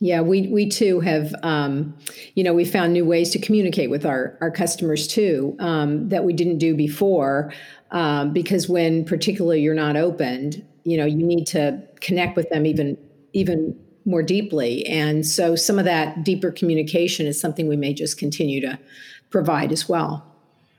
Yeah, 0.00 0.20
we 0.20 0.48
we 0.48 0.68
too 0.68 1.00
have, 1.00 1.34
um, 1.42 1.96
you 2.34 2.44
know, 2.44 2.52
we 2.52 2.64
found 2.64 2.92
new 2.92 3.04
ways 3.04 3.30
to 3.30 3.38
communicate 3.38 3.90
with 3.90 4.06
our 4.06 4.38
our 4.40 4.50
customers 4.50 5.08
too 5.08 5.56
um, 5.58 6.08
that 6.08 6.24
we 6.24 6.32
didn't 6.32 6.58
do 6.58 6.74
before, 6.74 7.52
um, 7.90 8.32
because 8.32 8.68
when 8.68 9.04
particularly 9.04 9.60
you're 9.60 9.74
not 9.74 9.96
opened, 9.96 10.64
you 10.84 10.96
know, 10.96 11.04
you 11.04 11.24
need 11.24 11.46
to 11.46 11.82
connect 12.00 12.36
with 12.36 12.48
them 12.50 12.66
even 12.66 12.96
even 13.32 13.76
more 14.04 14.22
deeply. 14.22 14.86
And 14.86 15.26
so 15.26 15.56
some 15.56 15.78
of 15.78 15.84
that 15.84 16.24
deeper 16.24 16.50
communication 16.50 17.26
is 17.26 17.40
something 17.40 17.68
we 17.68 17.76
may 17.76 17.94
just 17.94 18.18
continue 18.18 18.60
to 18.60 18.78
provide 19.30 19.72
as 19.72 19.88
well. 19.88 20.24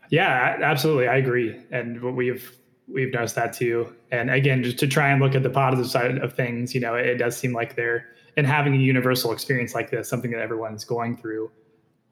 Yeah, 0.10 0.58
absolutely. 0.62 1.08
I 1.08 1.18
agree. 1.18 1.60
And 1.72 2.02
we've 2.16 2.56
we've 2.88 3.12
noticed 3.12 3.36
that 3.36 3.54
too. 3.54 3.94
And 4.12 4.30
again, 4.30 4.62
just 4.62 4.78
to 4.80 4.88
try 4.88 5.10
and 5.10 5.22
look 5.22 5.34
at 5.34 5.42
the 5.42 5.50
positive 5.50 5.90
side 5.90 6.20
of 6.20 6.34
things, 6.34 6.76
you 6.76 6.82
know, 6.82 6.94
it 6.94 7.16
does 7.16 7.36
seem 7.36 7.54
like 7.54 7.76
they're 7.76 8.08
and 8.38 8.46
having 8.46 8.76
a 8.76 8.78
universal 8.78 9.32
experience 9.32 9.74
like 9.74 9.90
this, 9.90 10.10
something 10.10 10.32
that 10.32 10.42
everyone's 10.42 10.84
going 10.84 11.18
through, 11.18 11.50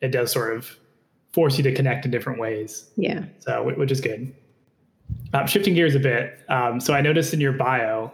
it 0.01 0.09
does 0.09 0.31
sort 0.31 0.55
of 0.55 0.77
force 1.31 1.57
you 1.57 1.63
to 1.63 1.73
connect 1.73 2.05
in 2.05 2.11
different 2.11 2.39
ways. 2.39 2.89
Yeah. 2.95 3.25
So, 3.39 3.63
which 3.63 3.91
is 3.91 3.99
good. 3.99 4.33
Um, 5.33 5.47
shifting 5.47 5.73
gears 5.73 5.95
a 5.95 5.99
bit. 5.99 6.39
Um, 6.47 6.79
so 6.79 6.93
I 6.93 7.01
noticed 7.01 7.33
in 7.33 7.41
your 7.41 7.53
bio, 7.53 8.11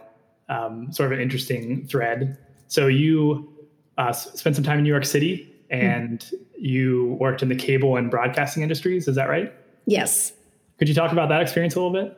um, 0.48 0.92
sort 0.92 1.12
of 1.12 1.18
an 1.18 1.22
interesting 1.22 1.86
thread 1.86 2.36
so 2.70 2.86
you 2.86 3.52
uh, 3.98 4.12
spent 4.12 4.54
some 4.54 4.64
time 4.64 4.78
in 4.78 4.84
New 4.84 4.90
York 4.90 5.04
City 5.04 5.52
and 5.70 6.20
mm-hmm. 6.20 6.36
you 6.56 7.16
worked 7.20 7.42
in 7.42 7.48
the 7.48 7.56
cable 7.56 7.96
and 7.96 8.10
broadcasting 8.10 8.62
industries. 8.62 9.08
Is 9.08 9.16
that 9.16 9.28
right? 9.28 9.52
Yes. 9.86 10.32
Could 10.78 10.88
you 10.88 10.94
talk 10.94 11.10
about 11.10 11.28
that 11.30 11.42
experience 11.42 11.74
a 11.74 11.80
little 11.80 11.92
bit? 11.92 12.16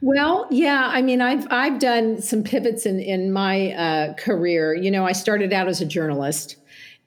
Well, 0.00 0.46
yeah. 0.50 0.90
I 0.92 1.02
mean, 1.02 1.20
I've 1.20 1.46
I've 1.50 1.80
done 1.80 2.22
some 2.22 2.44
pivots 2.44 2.86
in 2.86 3.00
in 3.00 3.32
my 3.32 3.72
uh, 3.72 4.14
career. 4.14 4.74
You 4.74 4.92
know, 4.92 5.04
I 5.04 5.12
started 5.12 5.52
out 5.52 5.66
as 5.66 5.80
a 5.80 5.86
journalist, 5.86 6.56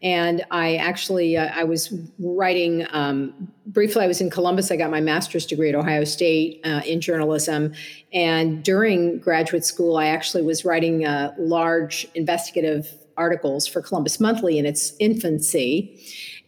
and 0.02 0.46
I 0.52 0.76
actually 0.76 1.38
uh, 1.38 1.50
I 1.54 1.64
was 1.64 1.94
writing 2.20 2.86
um, 2.92 3.52
briefly. 3.66 4.04
I 4.04 4.08
was 4.08 4.22
in 4.22 4.30
Columbus. 4.30 4.70
I 4.72 4.76
got 4.76 4.92
my 4.92 5.02
master's 5.02 5.46
degree 5.46 5.70
at 5.70 5.76
Ohio 5.76 6.04
State 6.04 6.62
uh, 6.64 6.82
in 6.86 7.02
journalism, 7.02 7.74
and 8.14 8.64
during 8.64 9.20
graduate 9.20 9.66
school, 9.66 9.98
I 9.98 10.08
actually 10.08 10.44
was 10.44 10.64
writing 10.64 11.06
uh, 11.06 11.34
large 11.38 12.08
investigative 12.16 12.94
articles 13.18 13.66
for 13.66 13.82
Columbus 13.82 14.20
Monthly 14.20 14.60
in 14.60 14.66
its 14.66 14.94
infancy. 15.00 16.00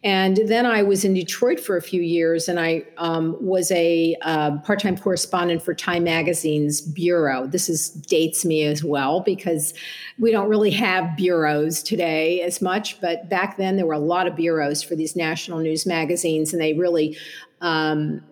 And 0.02 0.38
then 0.46 0.64
I 0.64 0.82
was 0.82 1.04
in 1.04 1.12
Detroit 1.12 1.60
for 1.60 1.76
a 1.76 1.82
few 1.82 2.00
years, 2.00 2.48
and 2.48 2.58
I 2.58 2.84
um, 2.96 3.36
was 3.38 3.70
a 3.70 4.16
uh, 4.22 4.56
part-time 4.58 4.96
correspondent 4.96 5.62
for 5.62 5.74
Time 5.74 6.04
Magazine's 6.04 6.80
bureau. 6.80 7.46
This 7.46 7.68
is 7.68 7.90
dates 7.90 8.44
me 8.46 8.64
as 8.64 8.82
well 8.82 9.20
because 9.20 9.74
we 10.18 10.30
don't 10.30 10.48
really 10.48 10.70
have 10.70 11.16
bureaus 11.16 11.82
today 11.82 12.40
as 12.40 12.62
much, 12.62 12.98
but 13.02 13.28
back 13.28 13.58
then 13.58 13.76
there 13.76 13.84
were 13.84 13.92
a 13.92 13.98
lot 13.98 14.26
of 14.26 14.36
bureaus 14.36 14.82
for 14.82 14.96
these 14.96 15.16
national 15.16 15.58
news 15.58 15.84
magazines, 15.84 16.54
and 16.54 16.62
they 16.62 16.72
really, 16.72 17.18
um, 17.60 18.22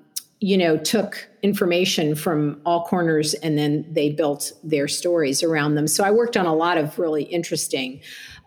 you 0.40 0.56
know, 0.56 0.78
took 0.78 1.28
information 1.42 2.14
from 2.14 2.60
all 2.64 2.84
corners 2.86 3.34
and 3.34 3.58
then 3.58 3.84
they 3.92 4.08
built 4.08 4.52
their 4.62 4.88
stories 4.88 5.42
around 5.42 5.74
them. 5.74 5.86
So 5.86 6.04
I 6.04 6.10
worked 6.10 6.36
on 6.36 6.46
a 6.46 6.54
lot 6.54 6.78
of 6.78 6.98
really 6.98 7.24
interesting 7.24 8.00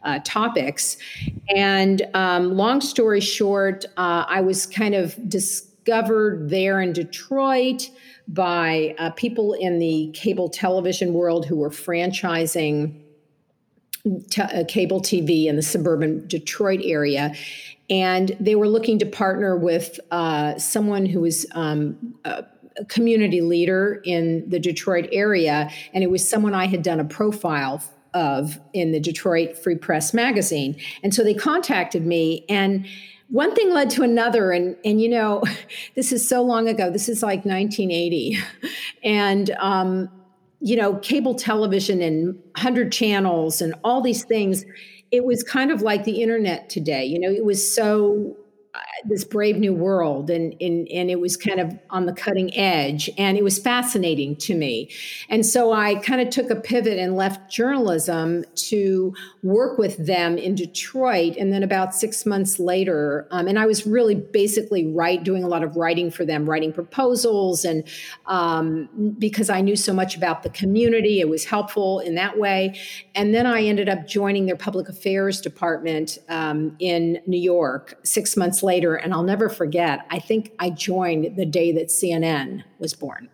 uh, 0.04 0.20
topics. 0.24 0.98
And 1.56 2.02
um, 2.14 2.56
long 2.56 2.82
story 2.82 3.22
short, 3.22 3.86
uh, 3.98 4.26
I 4.28 4.42
was 4.42 4.66
kind 4.66 4.96
of 4.96 5.18
discovered 5.30 6.50
there 6.50 6.82
in 6.82 6.94
Detroit 6.94 7.90
by 8.28 8.96
uh, 8.98 9.12
people 9.12 9.54
in 9.54 9.80
the 9.80 10.12
cable 10.14 10.50
television 10.50 11.14
world 11.14 11.46
who 11.46 11.58
were 11.58 11.70
franchising 11.70 13.02
t- 14.30 14.42
uh, 14.42 14.64
cable 14.68 15.02
TV 15.02 15.46
in 15.46 15.56
the 15.56 15.62
suburban 15.62 16.26
Detroit 16.28 16.82
area. 16.84 17.34
And 17.90 18.36
they 18.40 18.56
were 18.56 18.70
looking 18.70 19.00
to 19.00 19.06
partner 19.06 19.58
with 19.58 20.00
uh, 20.12 20.58
someone 20.58 21.06
who 21.06 21.22
was 21.22 21.46
um, 21.54 22.16
a 22.24 22.46
community 22.88 23.42
leader 23.42 24.02
in 24.06 24.50
the 24.50 24.60
Detroit 24.60 25.10
area. 25.12 25.70
And 25.94 26.04
it 26.04 26.10
was 26.10 26.28
someone 26.28 26.54
I 26.54 26.68
had 26.68 26.84
done 26.84 27.00
a 27.00 27.06
profile 27.06 27.84
of 28.14 28.60
in 28.74 28.92
the 28.92 29.00
Detroit 29.00 29.58
Free 29.58 29.76
Press 29.76 30.14
magazine. 30.14 30.76
And 31.04 31.14
so 31.14 31.24
they 31.24 31.34
contacted 31.34 32.06
me 32.06 32.46
and 32.50 32.86
one 33.30 33.56
thing 33.56 33.74
led 33.74 33.90
to 33.92 34.04
another 34.04 34.52
and 34.52 34.76
and 34.84 35.02
you 35.02 35.08
know 35.08 35.42
this 35.96 36.12
is 36.12 36.28
so 36.28 36.42
long 36.42 36.68
ago. 36.68 36.92
This 36.92 37.10
is 37.10 37.24
like 37.24 37.46
1980 37.46 38.38
and 39.04 39.50
um, 39.52 40.10
you 40.60 40.76
know 40.76 40.96
cable 40.96 41.34
television 41.36 42.02
and 42.02 42.36
100 42.56 42.92
channels 42.92 43.62
and 43.62 43.74
all 43.84 44.02
these 44.02 44.24
things 44.24 44.66
it 45.12 45.26
was 45.26 45.44
kind 45.44 45.72
of 45.72 45.82
like 45.82 46.04
the 46.04 46.22
internet 46.22 46.70
today. 46.70 47.06
You 47.06 47.20
know 47.20 47.32
it 47.32 47.46
was 47.46 47.76
so 47.76 48.36
this 49.06 49.24
brave 49.24 49.58
new 49.58 49.74
world 49.74 50.30
and, 50.30 50.56
and 50.62 50.88
and 50.90 51.10
it 51.10 51.20
was 51.20 51.38
kind 51.38 51.60
of 51.60 51.78
on 51.90 52.06
the 52.06 52.14
cutting 52.14 52.56
edge 52.56 53.10
and 53.18 53.38
it 53.38 53.44
was 53.44 53.58
fascinating 53.58 54.36
to 54.36 54.56
me. 54.56 54.90
And 55.30 55.46
so 55.46 55.72
i 55.72 55.96
kind 55.96 56.22
of 56.22 56.30
took 56.30 56.50
a 56.50 56.56
pivot 56.56 56.98
and 56.98 57.16
left 57.16 57.52
journalism 57.52 58.44
to 58.56 59.14
work 59.44 59.78
with 59.78 60.06
them 60.06 60.38
in 60.38 60.56
detroit. 60.56 61.36
And 61.38 61.52
then 61.52 61.64
about 61.64 61.96
six 61.96 62.26
months 62.26 62.60
later 62.60 63.28
um, 63.32 63.48
and 63.48 63.58
i 63.58 63.66
was 63.66 63.88
really 63.88 64.16
basically 64.16 64.88
right 64.88 65.24
doing 65.24 65.44
a 65.44 65.48
lot 65.48 65.64
of 65.64 65.76
writing 65.76 66.12
for 66.12 66.26
them 66.26 66.50
writing 66.50 66.74
proposals 66.74 67.66
and 67.66 67.88
um, 68.28 69.16
because 69.18 69.50
i 69.50 69.62
knew 69.62 69.76
so 69.76 69.94
much 69.94 70.16
about 70.16 70.44
the 70.44 70.50
community 70.50 71.20
it 71.20 71.30
was 71.30 71.46
helpful 71.46 72.00
in 72.00 72.16
that 72.16 72.38
way. 72.38 72.80
And 73.16 73.34
then 73.34 73.46
i 73.46 73.64
ended 73.64 73.90
up 73.90 74.08
joining 74.08 74.46
their 74.46 74.58
public 74.58 74.90
affairs 74.90 75.42
department 75.42 76.18
um, 76.30 76.76
in 76.80 77.20
new 77.26 77.40
york 77.40 77.96
six 78.04 78.38
months 78.38 78.64
later, 78.64 78.91
and 78.96 79.14
I'll 79.14 79.24
never 79.24 79.50
forget, 79.50 80.06
I 80.10 80.20
think 80.20 80.54
I 80.60 80.70
joined 80.70 81.36
the 81.36 81.46
day 81.46 81.72
that 81.74 81.88
CNN 81.88 82.64
was 82.80 82.94
born. 82.94 83.30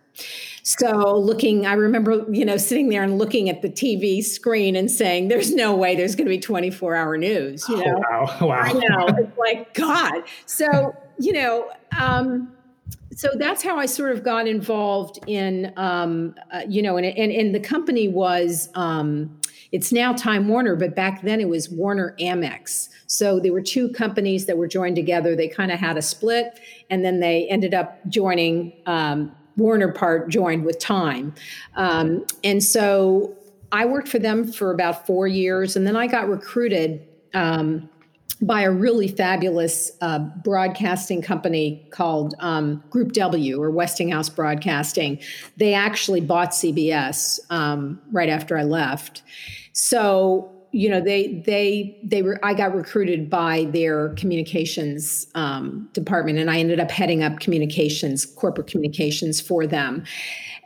So 0.62 1.16
looking, 1.18 1.66
I 1.66 1.74
remember, 1.74 2.26
you 2.30 2.44
know, 2.44 2.56
sitting 2.56 2.88
there 2.88 3.02
and 3.02 3.18
looking 3.18 3.48
at 3.48 3.62
the 3.62 3.70
TV 3.70 4.22
screen 4.22 4.76
and 4.76 4.90
saying, 4.90 5.28
"There's 5.28 5.54
no 5.54 5.74
way 5.74 5.96
there's 5.96 6.14
going 6.14 6.26
to 6.26 6.30
be 6.30 6.40
24 6.40 6.94
hour 6.94 7.16
news." 7.16 7.66
You 7.68 7.76
know, 7.76 8.02
oh, 8.10 8.20
wow, 8.20 8.38
wow. 8.40 8.60
I 8.60 8.72
know, 8.72 9.06
it's 9.16 9.38
like 9.38 9.74
God. 9.74 10.24
So 10.46 10.94
you 11.18 11.32
know, 11.32 11.70
um, 11.98 12.52
so 13.14 13.30
that's 13.36 13.62
how 13.62 13.78
I 13.78 13.86
sort 13.86 14.12
of 14.12 14.22
got 14.22 14.46
involved 14.46 15.18
in, 15.26 15.72
um, 15.76 16.34
uh, 16.52 16.62
you 16.68 16.82
know, 16.82 16.96
and, 16.96 17.06
and 17.06 17.32
and 17.32 17.54
the 17.54 17.60
company 17.60 18.08
was. 18.08 18.68
Um, 18.74 19.37
it's 19.72 19.92
now 19.92 20.12
Time 20.12 20.48
Warner, 20.48 20.76
but 20.76 20.94
back 20.94 21.22
then 21.22 21.40
it 21.40 21.48
was 21.48 21.68
Warner 21.68 22.14
Amex. 22.20 22.88
So 23.06 23.40
there 23.40 23.52
were 23.52 23.62
two 23.62 23.90
companies 23.90 24.46
that 24.46 24.56
were 24.56 24.68
joined 24.68 24.96
together. 24.96 25.36
They 25.36 25.48
kind 25.48 25.70
of 25.70 25.78
had 25.78 25.96
a 25.96 26.02
split, 26.02 26.60
and 26.90 27.04
then 27.04 27.20
they 27.20 27.46
ended 27.48 27.74
up 27.74 28.00
joining. 28.08 28.72
Um, 28.86 29.34
Warner 29.56 29.92
part 29.92 30.28
joined 30.28 30.64
with 30.64 30.78
Time, 30.78 31.34
um, 31.74 32.24
and 32.44 32.62
so 32.62 33.36
I 33.72 33.86
worked 33.86 34.06
for 34.06 34.20
them 34.20 34.52
for 34.52 34.70
about 34.70 35.04
four 35.04 35.26
years, 35.26 35.74
and 35.74 35.84
then 35.84 35.96
I 35.96 36.06
got 36.06 36.28
recruited. 36.28 37.04
Um, 37.34 37.90
by 38.40 38.62
a 38.62 38.70
really 38.70 39.08
fabulous 39.08 39.90
uh, 40.00 40.18
broadcasting 40.18 41.22
company 41.22 41.86
called 41.90 42.34
um, 42.38 42.82
Group 42.90 43.12
W 43.12 43.60
or 43.60 43.70
Westinghouse 43.70 44.28
Broadcasting. 44.28 45.18
They 45.56 45.74
actually 45.74 46.20
bought 46.20 46.50
CBS 46.50 47.40
um, 47.50 48.00
right 48.12 48.28
after 48.28 48.56
I 48.56 48.62
left. 48.62 49.22
So 49.72 50.52
you 50.70 50.88
know 50.88 51.00
they 51.00 51.42
they 51.46 51.98
they 52.02 52.20
were 52.20 52.38
i 52.42 52.52
got 52.52 52.74
recruited 52.74 53.30
by 53.30 53.64
their 53.72 54.10
communications 54.10 55.26
um, 55.34 55.88
department 55.92 56.38
and 56.38 56.50
i 56.50 56.58
ended 56.58 56.78
up 56.78 56.90
heading 56.90 57.22
up 57.22 57.40
communications 57.40 58.26
corporate 58.26 58.66
communications 58.66 59.40
for 59.40 59.66
them 59.66 60.04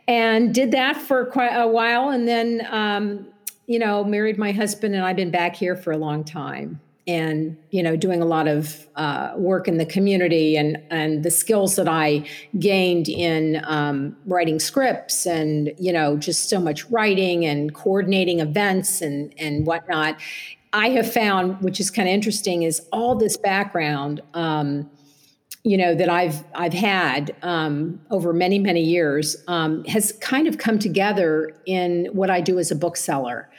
and 0.07 0.53
did 0.53 0.71
that 0.71 0.97
for 0.97 1.25
quite 1.27 1.53
a 1.53 1.67
while 1.67 2.09
and 2.09 2.27
then 2.27 2.67
um, 2.69 3.25
you 3.67 3.79
know 3.79 4.03
married 4.03 4.37
my 4.37 4.51
husband 4.51 4.93
and 4.93 5.05
i've 5.05 5.15
been 5.15 5.31
back 5.31 5.55
here 5.55 5.75
for 5.75 5.91
a 5.91 5.97
long 5.97 6.23
time 6.23 6.79
and 7.05 7.57
you 7.71 7.83
know 7.83 7.95
doing 7.95 8.21
a 8.21 8.25
lot 8.25 8.47
of 8.47 8.87
uh, 8.95 9.33
work 9.35 9.67
in 9.67 9.77
the 9.77 9.85
community 9.85 10.55
and 10.55 10.77
and 10.89 11.23
the 11.23 11.31
skills 11.31 11.75
that 11.75 11.87
I 11.87 12.25
gained 12.59 13.09
in 13.09 13.61
um, 13.65 14.15
writing 14.25 14.59
scripts 14.59 15.25
and 15.25 15.71
you 15.77 15.91
know 15.91 16.17
just 16.17 16.49
so 16.49 16.59
much 16.59 16.89
writing 16.89 17.45
and 17.45 17.73
coordinating 17.73 18.39
events 18.39 19.01
and 19.01 19.33
and 19.37 19.65
whatnot. 19.65 20.19
I 20.75 20.89
have 20.89 21.11
found, 21.11 21.61
which 21.61 21.79
is 21.79 21.91
kind 21.91 22.07
of 22.07 22.13
interesting, 22.13 22.63
is 22.63 22.81
all 22.91 23.15
this 23.15 23.37
background. 23.37 24.21
Um, 24.33 24.89
you 25.63 25.77
know 25.77 25.95
that 25.95 26.09
I've 26.09 26.43
I've 26.55 26.73
had 26.73 27.35
um, 27.41 27.99
over 28.11 28.33
many 28.33 28.59
many 28.59 28.81
years 28.81 29.37
um, 29.47 29.83
has 29.85 30.13
kind 30.13 30.47
of 30.47 30.57
come 30.57 30.79
together 30.79 31.55
in 31.65 32.07
what 32.13 32.29
I 32.29 32.41
do 32.41 32.59
as 32.59 32.71
a 32.71 32.75
bookseller. 32.75 33.49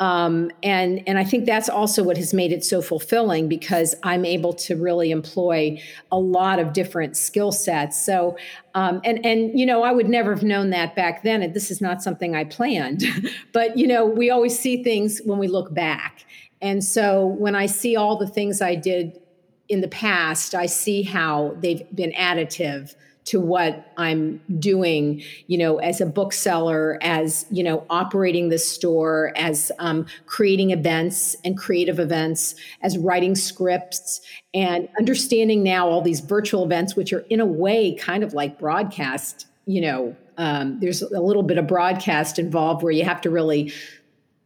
Um, 0.00 0.50
and 0.62 1.02
and 1.06 1.18
I 1.18 1.24
think 1.24 1.46
that's 1.46 1.68
also 1.68 2.02
what 2.02 2.16
has 2.16 2.34
made 2.34 2.52
it 2.52 2.64
so 2.64 2.82
fulfilling 2.82 3.48
because 3.48 3.94
I'm 4.02 4.24
able 4.24 4.52
to 4.54 4.76
really 4.76 5.12
employ 5.12 5.80
a 6.10 6.18
lot 6.18 6.58
of 6.58 6.72
different 6.72 7.16
skill 7.16 7.52
sets. 7.52 8.04
So 8.04 8.36
um, 8.74 9.00
and 9.04 9.24
and 9.24 9.58
you 9.58 9.64
know 9.64 9.84
I 9.84 9.92
would 9.92 10.08
never 10.08 10.34
have 10.34 10.42
known 10.42 10.70
that 10.70 10.96
back 10.96 11.22
then. 11.22 11.42
And 11.42 11.54
this 11.54 11.70
is 11.70 11.80
not 11.80 12.02
something 12.02 12.34
I 12.34 12.44
planned, 12.44 13.04
but 13.52 13.78
you 13.78 13.86
know 13.86 14.04
we 14.04 14.30
always 14.30 14.58
see 14.58 14.82
things 14.82 15.20
when 15.24 15.38
we 15.38 15.46
look 15.46 15.72
back. 15.72 16.24
And 16.60 16.82
so 16.82 17.26
when 17.26 17.54
I 17.54 17.66
see 17.66 17.94
all 17.94 18.16
the 18.16 18.26
things 18.26 18.60
I 18.60 18.74
did 18.74 19.20
in 19.68 19.80
the 19.80 19.88
past, 19.88 20.54
I 20.54 20.66
see 20.66 21.02
how 21.02 21.56
they've 21.60 21.82
been 21.94 22.12
additive 22.12 22.94
to 23.24 23.40
what 23.40 23.92
I'm 23.96 24.40
doing, 24.58 25.22
you 25.46 25.56
know, 25.56 25.78
as 25.78 26.00
a 26.00 26.06
bookseller, 26.06 26.98
as, 27.00 27.46
you 27.50 27.62
know, 27.62 27.86
operating 27.88 28.50
the 28.50 28.58
store, 28.58 29.32
as 29.36 29.72
um, 29.78 30.06
creating 30.26 30.70
events 30.70 31.34
and 31.44 31.56
creative 31.56 31.98
events, 31.98 32.54
as 32.82 32.98
writing 32.98 33.34
scripts, 33.34 34.20
and 34.52 34.88
understanding 34.98 35.62
now 35.62 35.88
all 35.88 36.02
these 36.02 36.20
virtual 36.20 36.64
events, 36.64 36.96
which 36.96 37.12
are 37.12 37.24
in 37.30 37.40
a 37.40 37.46
way 37.46 37.94
kind 37.94 38.22
of 38.22 38.34
like 38.34 38.58
broadcast, 38.58 39.46
you 39.66 39.80
know, 39.80 40.14
um, 40.36 40.78
there's 40.80 41.00
a 41.00 41.20
little 41.20 41.42
bit 41.42 41.58
of 41.58 41.66
broadcast 41.66 42.38
involved 42.38 42.82
where 42.82 42.92
you 42.92 43.04
have 43.04 43.20
to 43.22 43.30
really 43.30 43.72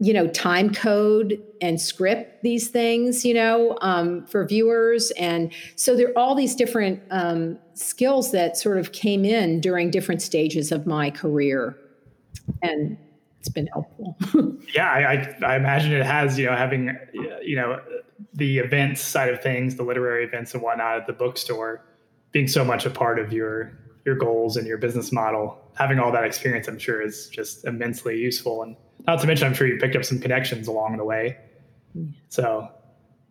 you 0.01 0.13
know 0.13 0.29
time 0.29 0.73
code 0.73 1.43
and 1.61 1.81
script 1.81 2.43
these 2.43 2.69
things 2.69 3.25
you 3.25 3.35
know 3.35 3.77
um, 3.81 4.25
for 4.27 4.47
viewers. 4.47 5.11
And 5.13 5.53
so 5.77 5.97
there 5.97 6.11
are 6.11 6.19
all 6.19 6.35
these 6.35 6.55
different 6.55 7.03
um, 7.11 7.59
skills 7.75 8.31
that 8.33 8.57
sort 8.57 8.79
of 8.79 8.93
came 8.93 9.25
in 9.25 9.61
during 9.61 9.91
different 9.91 10.23
stages 10.23 10.71
of 10.73 10.87
my 10.87 11.11
career. 11.11 11.77
And 12.63 12.97
it's 13.41 13.49
been 13.49 13.69
helpful. 13.69 14.17
Yeah 14.75 14.91
I, 14.91 15.45
I 15.45 15.57
imagine 15.57 15.93
it 15.93 16.05
has 16.05 16.39
you 16.39 16.47
know 16.47 16.55
having 16.55 16.97
you 17.43 17.57
know 17.57 17.81
the 18.35 18.59
events 18.59 19.01
side 19.01 19.33
of 19.33 19.43
things 19.43 19.77
the 19.77 19.83
literary 19.83 20.25
events 20.25 20.53
and 20.53 20.63
whatnot 20.63 20.99
at 20.99 21.07
the 21.07 21.13
bookstore 21.13 21.85
being 22.33 22.47
so 22.47 22.65
much 22.65 22.85
a 22.85 22.91
part 22.91 23.19
of 23.19 23.33
your 23.33 23.73
your 24.05 24.15
goals 24.15 24.57
and 24.57 24.67
your 24.67 24.79
business 24.79 25.11
model. 25.13 25.59
Having 25.75 26.01
all 26.01 26.13
that 26.13 26.25
experience 26.25 26.69
i'm 26.69 26.79
sure 26.79 27.01
is 27.01 27.29
just 27.29 27.65
immensely 27.65 28.19
useful 28.19 28.63
and 28.63 28.77
not 29.09 29.21
to 29.21 29.27
mention, 29.27 29.47
I'm 29.47 29.55
sure 29.55 29.67
you 29.67 29.79
picked 29.79 29.97
up 29.97 30.05
some 30.05 30.21
connections 30.21 30.69
along 30.69 30.99
the 30.99 31.05
way. 31.05 31.39
So, 32.29 32.69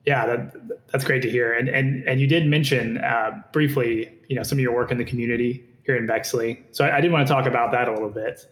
yeah, 0.05 0.25
that, 0.25 0.87
that's 0.91 1.05
great 1.05 1.21
to 1.21 1.29
hear. 1.29 1.53
And 1.53 1.69
and 1.69 2.05
and 2.07 2.19
you 2.19 2.27
did 2.27 2.47
mention 2.47 2.97
uh, 2.97 3.43
briefly, 3.53 4.11
you 4.27 4.35
know, 4.35 4.43
some 4.43 4.57
of 4.57 4.61
your 4.61 4.73
work 4.73 4.91
in 4.91 4.97
the 4.97 5.05
community 5.05 5.63
here 5.83 5.95
in 5.95 6.07
Bexley. 6.07 6.65
So 6.71 6.83
I, 6.85 6.97
I 6.97 7.01
did 7.01 7.11
want 7.11 7.27
to 7.27 7.33
talk 7.33 7.45
about 7.45 7.71
that 7.73 7.87
a 7.87 7.93
little 7.93 8.09
bit. 8.09 8.45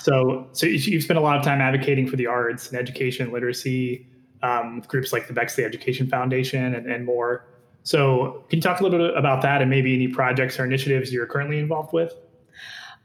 So 0.00 0.48
so 0.52 0.66
you've 0.66 1.02
spent 1.02 1.18
a 1.18 1.22
lot 1.22 1.38
of 1.38 1.44
time 1.44 1.60
advocating 1.60 2.06
for 2.06 2.16
the 2.16 2.26
arts 2.26 2.68
and 2.68 2.78
education, 2.78 3.32
literacy, 3.32 4.06
um, 4.42 4.76
with 4.76 4.88
groups 4.88 5.12
like 5.12 5.26
the 5.26 5.32
Bexley 5.32 5.64
Education 5.64 6.06
Foundation 6.06 6.74
and, 6.74 6.86
and 6.86 7.06
more. 7.06 7.46
So 7.82 8.44
can 8.50 8.58
you 8.58 8.62
talk 8.62 8.80
a 8.80 8.82
little 8.82 8.98
bit 8.98 9.16
about 9.16 9.40
that 9.42 9.62
and 9.62 9.70
maybe 9.70 9.94
any 9.94 10.08
projects 10.08 10.58
or 10.58 10.64
initiatives 10.64 11.12
you're 11.12 11.26
currently 11.26 11.58
involved 11.58 11.92
with? 11.92 12.12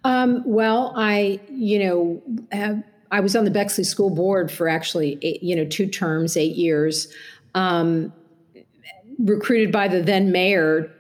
Um, 0.04 0.44
well, 0.46 0.94
I, 0.98 1.40
you 1.50 1.80
know, 1.80 2.22
have 2.52 2.84
I 3.14 3.20
was 3.20 3.36
on 3.36 3.46
the 3.46 3.52
Bexley 3.52 3.84
School 3.84 4.10
Board 4.10 4.52
for 4.52 4.68
actually, 4.68 5.20
eight, 5.22 5.44
you 5.44 5.56
know, 5.56 5.66
two 5.66 5.86
terms, 5.86 6.36
eight 6.36 6.56
years. 6.56 7.14
Um, 7.54 8.12
recruited 9.20 9.72
by 9.72 9.88
the 9.88 10.02
then 10.02 10.32
mayor, 10.32 10.92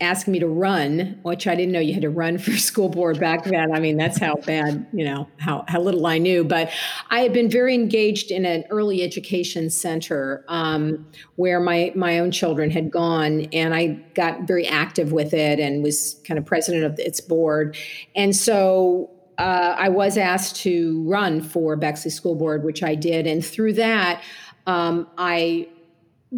asking 0.00 0.32
me 0.32 0.38
to 0.38 0.46
run, 0.46 1.18
which 1.24 1.46
I 1.46 1.54
didn't 1.54 1.72
know 1.72 1.80
you 1.80 1.92
had 1.92 2.00
to 2.02 2.08
run 2.08 2.38
for 2.38 2.52
school 2.56 2.88
board 2.88 3.20
back 3.20 3.44
then. 3.44 3.74
I 3.74 3.80
mean, 3.80 3.98
that's 3.98 4.18
how 4.18 4.36
bad, 4.36 4.86
you 4.94 5.04
know, 5.04 5.28
how 5.36 5.66
how 5.68 5.82
little 5.82 6.06
I 6.06 6.16
knew. 6.16 6.42
But 6.42 6.70
I 7.10 7.20
had 7.20 7.34
been 7.34 7.50
very 7.50 7.74
engaged 7.74 8.30
in 8.30 8.46
an 8.46 8.64
early 8.70 9.02
education 9.02 9.68
center 9.68 10.46
um, 10.48 11.06
where 11.36 11.60
my 11.60 11.92
my 11.94 12.18
own 12.18 12.30
children 12.30 12.70
had 12.70 12.90
gone, 12.90 13.42
and 13.52 13.74
I 13.74 13.88
got 14.14 14.44
very 14.44 14.66
active 14.66 15.12
with 15.12 15.34
it 15.34 15.60
and 15.60 15.82
was 15.82 16.18
kind 16.26 16.38
of 16.38 16.46
president 16.46 16.84
of 16.84 16.98
its 16.98 17.20
board. 17.20 17.76
And 18.16 18.34
so 18.34 19.10
uh, 19.38 19.76
I 19.78 19.88
was 19.88 20.16
asked 20.16 20.56
to 20.56 21.02
run 21.04 21.40
for 21.40 21.76
Bexley 21.76 22.10
School 22.10 22.34
Board, 22.34 22.64
which 22.64 22.82
I 22.82 22.94
did. 22.94 23.26
And 23.26 23.44
through 23.44 23.74
that, 23.74 24.22
um, 24.66 25.08
I 25.16 25.68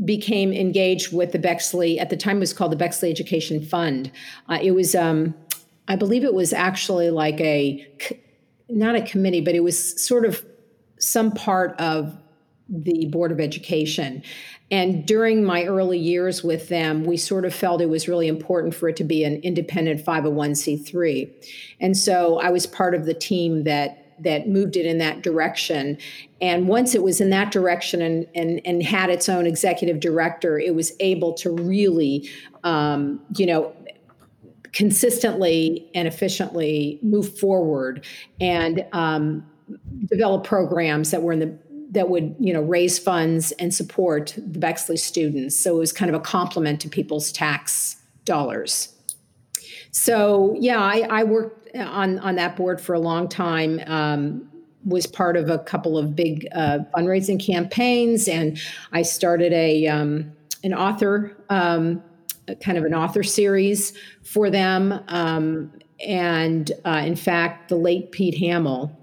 became 0.05 0.53
engaged 0.53 1.13
with 1.13 1.33
the 1.33 1.39
Bexley, 1.39 1.99
at 1.99 2.11
the 2.11 2.17
time 2.17 2.37
it 2.37 2.41
was 2.41 2.53
called 2.53 2.73
the 2.73 2.77
Bexley 2.77 3.11
Education 3.11 3.65
Fund. 3.65 4.13
Uh, 4.49 4.59
it 4.63 4.73
was, 4.73 4.95
um, 4.95 5.35
I 5.89 5.97
believe 5.97 6.25
it 6.25 6.35
was 6.35 6.53
actually 6.53 7.11
like 7.11 7.41
a, 7.41 7.87
not 8.69 8.95
a 8.95 9.03
committee, 9.03 9.41
but 9.41 9.55
it 9.55 9.61
was 9.61 10.01
sort 10.01 10.25
of 10.25 10.45
some 10.99 11.33
part 11.33 11.75
of 11.81 12.17
the 12.71 13.07
Board 13.07 13.33
of 13.33 13.41
Education. 13.41 14.23
And 14.71 15.05
during 15.05 15.43
my 15.45 15.65
early 15.65 15.99
years 15.99 16.45
with 16.45 16.69
them, 16.69 17.05
we 17.05 17.17
sort 17.17 17.45
of 17.45 17.53
felt 17.53 17.81
it 17.81 17.89
was 17.89 18.09
really 18.09 18.29
important 18.29 18.75
for 18.75 18.89
it 18.89 18.97
to 18.97 19.05
be 19.05 19.25
an 19.25 19.37
independent 19.43 20.05
501c3. 20.05 21.49
And 21.81 21.97
so 21.97 22.39
I 22.39 22.51
was 22.51 22.67
part 22.67 22.95
of 22.95 23.05
the 23.05 23.15
team 23.15 23.65
that 23.65 24.07
that 24.23 24.47
moved 24.47 24.77
it 24.77 24.85
in 24.85 24.99
that 24.99 25.23
direction. 25.23 25.97
And 26.43 26.69
once 26.69 26.95
it 26.95 27.03
was 27.03 27.23
in 27.23 27.31
that 27.31 27.51
direction 27.51 28.03
and 28.03 28.27
and, 28.35 28.61
and 28.65 28.83
had 28.83 29.11
its 29.11 29.29
own 29.29 29.47
executive 29.47 29.99
director, 29.99 30.59
it 30.59 30.75
was 30.75 30.93
able 31.01 31.33
to 31.35 31.51
really, 31.51 32.29
um, 32.63 33.21
you 33.37 33.47
know, 33.47 33.75
consistently 34.73 35.91
and 35.95 36.07
efficiently 36.07 36.99
move 37.03 37.37
forward 37.39 38.05
and 38.41 38.85
um, 38.93 39.45
develop 40.07 40.45
programs 40.45 41.11
that 41.11 41.23
were 41.23 41.33
in 41.33 41.39
the 41.41 41.59
that 41.91 42.09
would 42.09 42.35
you 42.39 42.53
know 42.53 42.63
raise 42.63 42.99
funds 42.99 43.53
and 43.53 43.75
support 43.75 44.35
the 44.37 44.59
Bexley 44.59 44.97
students. 44.97 45.57
So 45.59 45.77
it 45.77 45.79
was 45.79 45.93
kind 45.93 46.09
of 46.09 46.15
a 46.15 46.25
complement 46.25 46.81
to 46.83 46.89
people's 46.89 47.33
tax 47.33 47.97
dollars. 48.25 48.95
So 49.91 50.57
yeah, 50.59 50.81
I, 50.81 51.07
I 51.11 51.25
worked 51.25 51.75
on 51.77 52.19
on 52.21 52.37
that 52.37 52.57
board 52.57 52.81
for 52.81 52.95
a 52.95 53.01
long 53.01 53.29
time. 53.29 53.81
Um, 53.87 54.47
was 54.85 55.07
part 55.07 55.37
of 55.37 55.51
a 55.51 55.59
couple 55.59 55.99
of 55.99 56.17
big 56.17 56.49
uh, 56.55 56.79
fundraising 56.95 57.45
campaigns, 57.45 58.29
and 58.29 58.59
I 58.93 59.03
started 59.03 59.53
a 59.53 59.87
um, 59.89 60.33
an 60.63 60.73
author 60.73 61.37
um, 61.51 62.03
kind 62.61 62.79
of 62.79 62.85
an 62.85 62.95
author 62.95 63.23
series 63.23 63.93
for 64.23 64.51
them. 64.51 65.01
Um, 65.09 65.73
and 66.07 66.73
uh, 66.85 67.03
in 67.05 67.17
fact, 67.17 67.69
the 67.69 67.77
late 67.77 68.11
Pete 68.13 68.39
Hamill, 68.39 68.97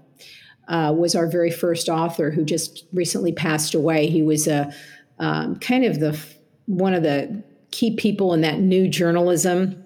uh, 0.68 0.92
was 0.96 1.14
our 1.14 1.26
very 1.26 1.50
first 1.50 1.88
author 1.88 2.30
who 2.30 2.44
just 2.44 2.84
recently 2.92 3.32
passed 3.32 3.74
away. 3.74 4.06
He 4.06 4.22
was 4.22 4.46
a 4.46 4.72
um, 5.18 5.56
kind 5.56 5.84
of 5.84 6.00
the 6.00 6.18
one 6.66 6.94
of 6.94 7.02
the 7.02 7.42
key 7.70 7.96
people 7.96 8.34
in 8.34 8.42
that 8.42 8.60
new 8.60 8.88
journalism. 8.88 9.84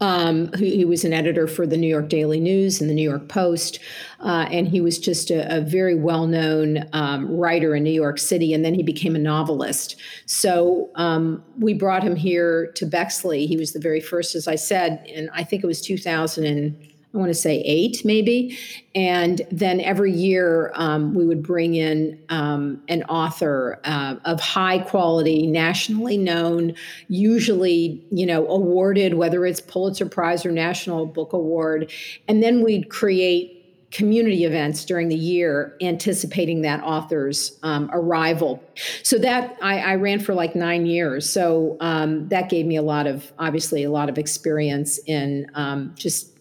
Um, 0.00 0.52
he, 0.54 0.84
was 0.84 1.04
an 1.04 1.12
editor 1.12 1.46
for 1.46 1.66
the 1.66 1.76
New 1.76 1.86
York 1.86 2.08
Daily 2.08 2.40
News 2.40 2.80
and 2.80 2.90
the 2.90 2.94
New 2.94 3.08
York 3.08 3.28
Post, 3.28 3.78
uh, 4.20 4.46
and 4.50 4.68
he 4.68 4.80
was 4.80 4.98
just 4.98 5.30
a, 5.30 5.56
a 5.56 5.60
very 5.60 5.94
well-known 5.94 6.84
um, 6.92 7.28
writer 7.34 7.74
in 7.74 7.84
New 7.84 7.92
York 7.92 8.18
City. 8.18 8.52
And 8.52 8.64
then 8.64 8.74
he 8.74 8.82
became 8.82 9.14
a 9.14 9.20
novelist. 9.20 9.96
So 10.26 10.90
um, 10.96 11.42
we 11.58 11.74
brought 11.74 12.02
him 12.02 12.16
here 12.16 12.72
to 12.74 12.84
Bexley. 12.84 13.46
He 13.46 13.56
was 13.56 13.72
the 13.72 13.80
very 13.80 14.00
first, 14.00 14.34
as 14.34 14.48
I 14.48 14.56
said, 14.56 15.06
and 15.14 15.30
I 15.32 15.44
think 15.44 15.62
it 15.62 15.66
was 15.66 15.80
2000. 15.80 16.44
And, 16.44 16.93
I 17.14 17.18
want 17.18 17.28
to 17.28 17.34
say 17.34 17.60
eight, 17.60 18.04
maybe. 18.04 18.58
And 18.94 19.42
then 19.52 19.80
every 19.80 20.12
year 20.12 20.72
um, 20.74 21.14
we 21.14 21.24
would 21.24 21.44
bring 21.44 21.76
in 21.76 22.20
um, 22.28 22.82
an 22.88 23.04
author 23.04 23.80
uh, 23.84 24.16
of 24.24 24.40
high 24.40 24.78
quality, 24.78 25.46
nationally 25.46 26.18
known, 26.18 26.74
usually, 27.08 28.04
you 28.10 28.26
know, 28.26 28.46
awarded, 28.48 29.14
whether 29.14 29.46
it's 29.46 29.60
Pulitzer 29.60 30.06
Prize 30.06 30.44
or 30.44 30.50
National 30.50 31.06
Book 31.06 31.32
Award. 31.32 31.92
And 32.26 32.42
then 32.42 32.64
we'd 32.64 32.90
create 32.90 33.60
community 33.92 34.44
events 34.44 34.84
during 34.84 35.08
the 35.08 35.14
year 35.14 35.76
anticipating 35.80 36.62
that 36.62 36.82
author's 36.82 37.60
um, 37.62 37.88
arrival 37.92 38.60
so 39.04 39.16
that 39.18 39.56
I, 39.62 39.78
I, 39.78 39.94
ran 39.94 40.18
for 40.18 40.34
like 40.34 40.56
nine 40.56 40.84
years 40.84 41.30
so 41.30 41.76
um, 41.78 42.26
that 42.28 42.48
gave 42.48 42.66
me 42.66 42.74
a 42.74 42.82
lot 42.82 43.06
of 43.06 43.32
obviously 43.38 43.84
a 43.84 43.92
lot 43.92 44.08
of 44.08 44.18
experience 44.18 44.98
in 45.06 45.48
um, 45.54 45.92
just 45.94 46.33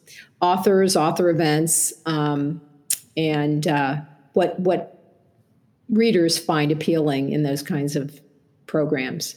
authors, 0.43 0.97
author 0.97 1.29
events, 1.29 1.93
um, 2.05 2.61
and 3.15 3.65
uh, 3.65 3.95
what 4.33 4.59
what 4.59 4.99
readers 5.89 6.37
find 6.37 6.71
appealing 6.71 7.31
in 7.31 7.43
those 7.43 7.63
kinds 7.63 7.95
of 7.95 8.19
programs. 8.67 9.35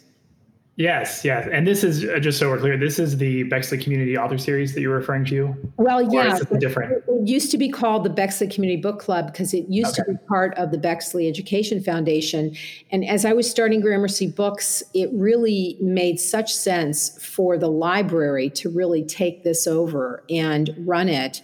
Yes, 0.76 1.24
yes. 1.24 1.48
And 1.50 1.66
this 1.66 1.82
is 1.82 2.04
uh, 2.04 2.18
just 2.18 2.38
so 2.38 2.50
we're 2.50 2.58
clear, 2.58 2.76
this 2.76 2.98
is 2.98 3.16
the 3.16 3.44
Bexley 3.44 3.78
Community 3.78 4.18
Author 4.18 4.36
Series 4.36 4.74
that 4.74 4.82
you're 4.82 4.94
referring 4.94 5.24
to? 5.26 5.54
Well, 5.78 6.02
yeah. 6.12 6.38
different? 6.60 7.02
It 7.08 7.26
used 7.26 7.50
to 7.52 7.58
be 7.58 7.70
called 7.70 8.04
the 8.04 8.10
Bexley 8.10 8.46
Community 8.46 8.80
Book 8.80 8.98
Club 8.98 9.32
because 9.32 9.54
it 9.54 9.64
used 9.70 9.98
okay. 9.98 10.12
to 10.12 10.18
be 10.18 10.26
part 10.28 10.52
of 10.58 10.72
the 10.72 10.78
Bexley 10.78 11.28
Education 11.28 11.82
Foundation. 11.82 12.54
And 12.90 13.06
as 13.06 13.24
I 13.24 13.32
was 13.32 13.50
starting 13.50 13.80
Gramercy 13.80 14.26
Books, 14.26 14.82
it 14.92 15.08
really 15.14 15.78
made 15.80 16.20
such 16.20 16.54
sense 16.54 17.24
for 17.24 17.56
the 17.56 17.68
library 17.68 18.50
to 18.50 18.68
really 18.68 19.02
take 19.02 19.44
this 19.44 19.66
over 19.66 20.24
and 20.28 20.74
run 20.78 21.08
it. 21.08 21.40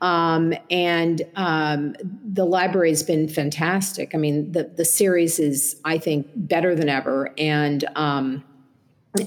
Um, 0.00 0.54
and 0.70 1.22
um, 1.34 1.96
the 2.24 2.44
library 2.44 2.90
has 2.90 3.02
been 3.02 3.28
fantastic. 3.28 4.14
I 4.14 4.18
mean, 4.18 4.52
the, 4.52 4.70
the 4.76 4.84
series 4.84 5.40
is, 5.40 5.80
I 5.84 5.98
think, 5.98 6.28
better 6.36 6.76
than 6.76 6.88
ever. 6.88 7.32
And 7.36 7.84
um, 7.96 8.44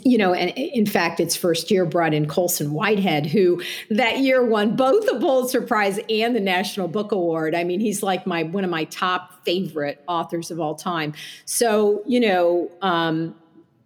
you 0.03 0.17
know, 0.17 0.33
and 0.33 0.51
in 0.51 0.85
fact, 0.85 1.19
its 1.19 1.35
first 1.35 1.71
year 1.71 1.85
brought 1.85 2.13
in 2.13 2.27
Colson 2.27 2.71
Whitehead, 2.71 3.25
who 3.25 3.61
that 3.89 4.19
year 4.19 4.45
won 4.45 4.75
both 4.75 5.05
the 5.05 5.19
Pulitzer 5.19 5.61
Prize 5.61 5.99
and 6.09 6.35
the 6.35 6.39
National 6.39 6.87
Book 6.87 7.11
Award. 7.11 7.55
I 7.55 7.63
mean, 7.63 7.79
he's 7.79 8.03
like 8.03 8.25
my 8.25 8.43
one 8.43 8.63
of 8.63 8.69
my 8.69 8.85
top 8.85 9.45
favorite 9.45 10.03
authors 10.07 10.51
of 10.51 10.59
all 10.59 10.75
time. 10.75 11.13
So, 11.45 12.03
you 12.05 12.19
know, 12.19 12.71
um, 12.81 13.35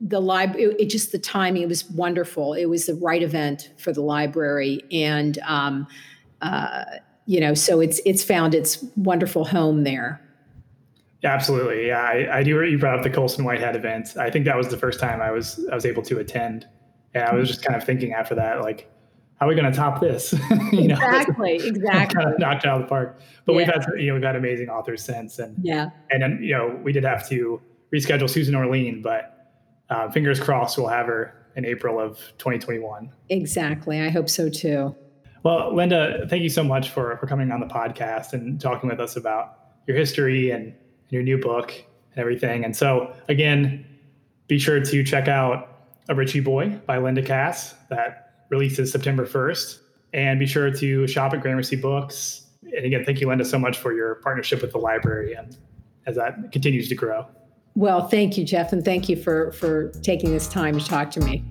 the 0.02 0.20
library, 0.20 0.64
it, 0.64 0.82
it, 0.82 0.86
just 0.90 1.12
the 1.12 1.20
timing, 1.20 1.62
it 1.62 1.70
was 1.70 1.90
wonderful. 1.90 2.54
It 2.54 2.66
was 2.66 2.86
the 2.86 2.96
right 2.96 3.24
event 3.24 3.72
for 3.78 3.94
the 3.94 4.02
library, 4.02 4.82
and 4.92 5.38
um, 5.40 5.88
uh, 6.42 6.84
you 7.26 7.40
know, 7.40 7.54
so 7.54 7.80
it's 7.80 8.02
it's 8.06 8.24
found 8.24 8.54
its 8.54 8.84
wonderful 8.96 9.46
home 9.46 9.84
there. 9.84 10.23
Absolutely. 11.24 11.88
Yeah, 11.88 12.02
I, 12.02 12.40
I 12.40 12.44
do. 12.44 12.62
You 12.64 12.78
brought 12.78 12.98
up 12.98 13.04
the 13.04 13.10
Colson 13.10 13.46
Whitehead 13.46 13.76
event. 13.76 14.18
I 14.18 14.30
think 14.30 14.46
that 14.46 14.58
was 14.58 14.68
the 14.68 14.78
first 14.78 15.00
time 15.00 15.22
I 15.22 15.32
was 15.32 15.66
I 15.72 15.76
was 15.76 15.86
able 15.86 16.04
to 16.04 16.20
attend, 16.20 16.68
and 17.14 17.24
I 17.24 17.34
was 17.34 17.48
just 17.48 17.64
kind 17.64 17.76
of 17.76 17.86
thinking 17.86 18.14
after 18.14 18.36
that, 18.36 18.62
like, 18.62 18.92
how 19.40 19.46
are 19.46 19.50
we 19.50 19.56
going 19.56 19.72
to 19.72 19.78
top 19.78 20.02
this? 20.02 20.34
you 20.72 20.88
know, 20.88 20.96
exactly, 20.96 21.56
exactly. 21.68 22.16
kind 22.16 22.34
of 22.34 22.40
knocked 22.40 22.66
out 22.66 22.82
of 22.82 22.82
the 22.82 22.88
park. 22.88 23.20
But 23.46 23.54
yeah. 23.54 23.58
we've 23.58 23.68
had 23.68 23.86
you 23.98 24.08
know 24.08 24.14
we've 24.16 24.24
had 24.24 24.36
amazing 24.36 24.70
authors 24.70 25.02
since, 25.02 25.40
and 25.40 25.56
yeah, 25.62 25.92
and 26.12 26.22
then 26.22 26.40
you 26.42 26.56
know 26.58 26.78
we 26.84 26.92
did 26.92 27.06
have 27.06 27.28
to 27.30 27.62
reschedule 27.94 28.30
Susan 28.30 28.56
Orlean, 28.56 29.02
but 29.02 29.52
uh, 29.90 30.10
fingers 30.12 30.40
crossed 30.40 30.78
we'll 30.78 30.88
have 30.88 31.06
her 31.06 31.48
in 31.56 31.66
April 31.66 32.00
of 32.00 32.18
2021. 32.38 33.12
Exactly. 33.30 34.02
I 34.02 34.10
hope 34.10 34.30
so 34.30 34.50
too. 34.50 34.96
Well, 35.44 35.76
Linda, 35.76 36.26
thank 36.30 36.42
you 36.42 36.50
so 36.50 36.64
much 36.64 36.90
for 36.90 37.16
for 37.18 37.28
coming 37.28 37.52
on 37.52 37.62
the 37.62 37.68
podcast 37.68 38.34
and 38.34 38.60
talking 38.60 38.90
with 38.90 39.00
us 39.00 39.16
about 39.16 39.60
your 39.88 39.96
history 39.96 40.52
and 40.52 40.74
your 41.14 41.24
new 41.24 41.38
book 41.38 41.72
and 41.72 42.20
everything. 42.20 42.66
And 42.66 42.76
so, 42.76 43.14
again, 43.30 43.86
be 44.48 44.60
sure 44.60 44.80
to 44.80 45.04
check 45.04 45.28
out 45.28 45.70
A 46.10 46.16
Ritchie 46.16 46.42
Boy 46.42 46.70
by 46.86 46.98
Linda 46.98 47.22
Kass 47.22 47.76
that 47.90 48.46
releases 48.50 48.92
September 48.92 49.26
1st. 49.26 49.80
And 50.14 50.40
be 50.40 50.46
sure 50.46 50.70
to 50.70 51.08
shop 51.08 51.34
at 51.34 51.42
Gramercy 51.42 51.76
Books. 51.76 52.46
And 52.64 52.86
again, 52.86 53.04
thank 53.04 53.20
you, 53.20 53.28
Linda, 53.28 53.46
so 53.46 53.58
much 53.58 53.78
for 53.78 53.94
your 53.94 54.16
partnership 54.16 54.62
with 54.62 54.72
the 54.72 54.78
library 54.78 55.34
and 55.34 55.58
as 56.06 56.16
that 56.18 56.52
continues 56.52 56.90
to 56.90 56.96
grow. 56.96 57.26
Well, 57.76 58.08
thank 58.08 58.38
you, 58.38 58.44
Jeff, 58.44 58.74
and 58.74 58.86
thank 58.86 59.10
you 59.10 59.16
for 59.16 59.52
for 59.54 59.90
taking 60.02 60.32
this 60.32 60.48
time 60.48 60.78
to 60.78 60.86
talk 60.86 61.10
to 61.12 61.22
me. 61.22 61.44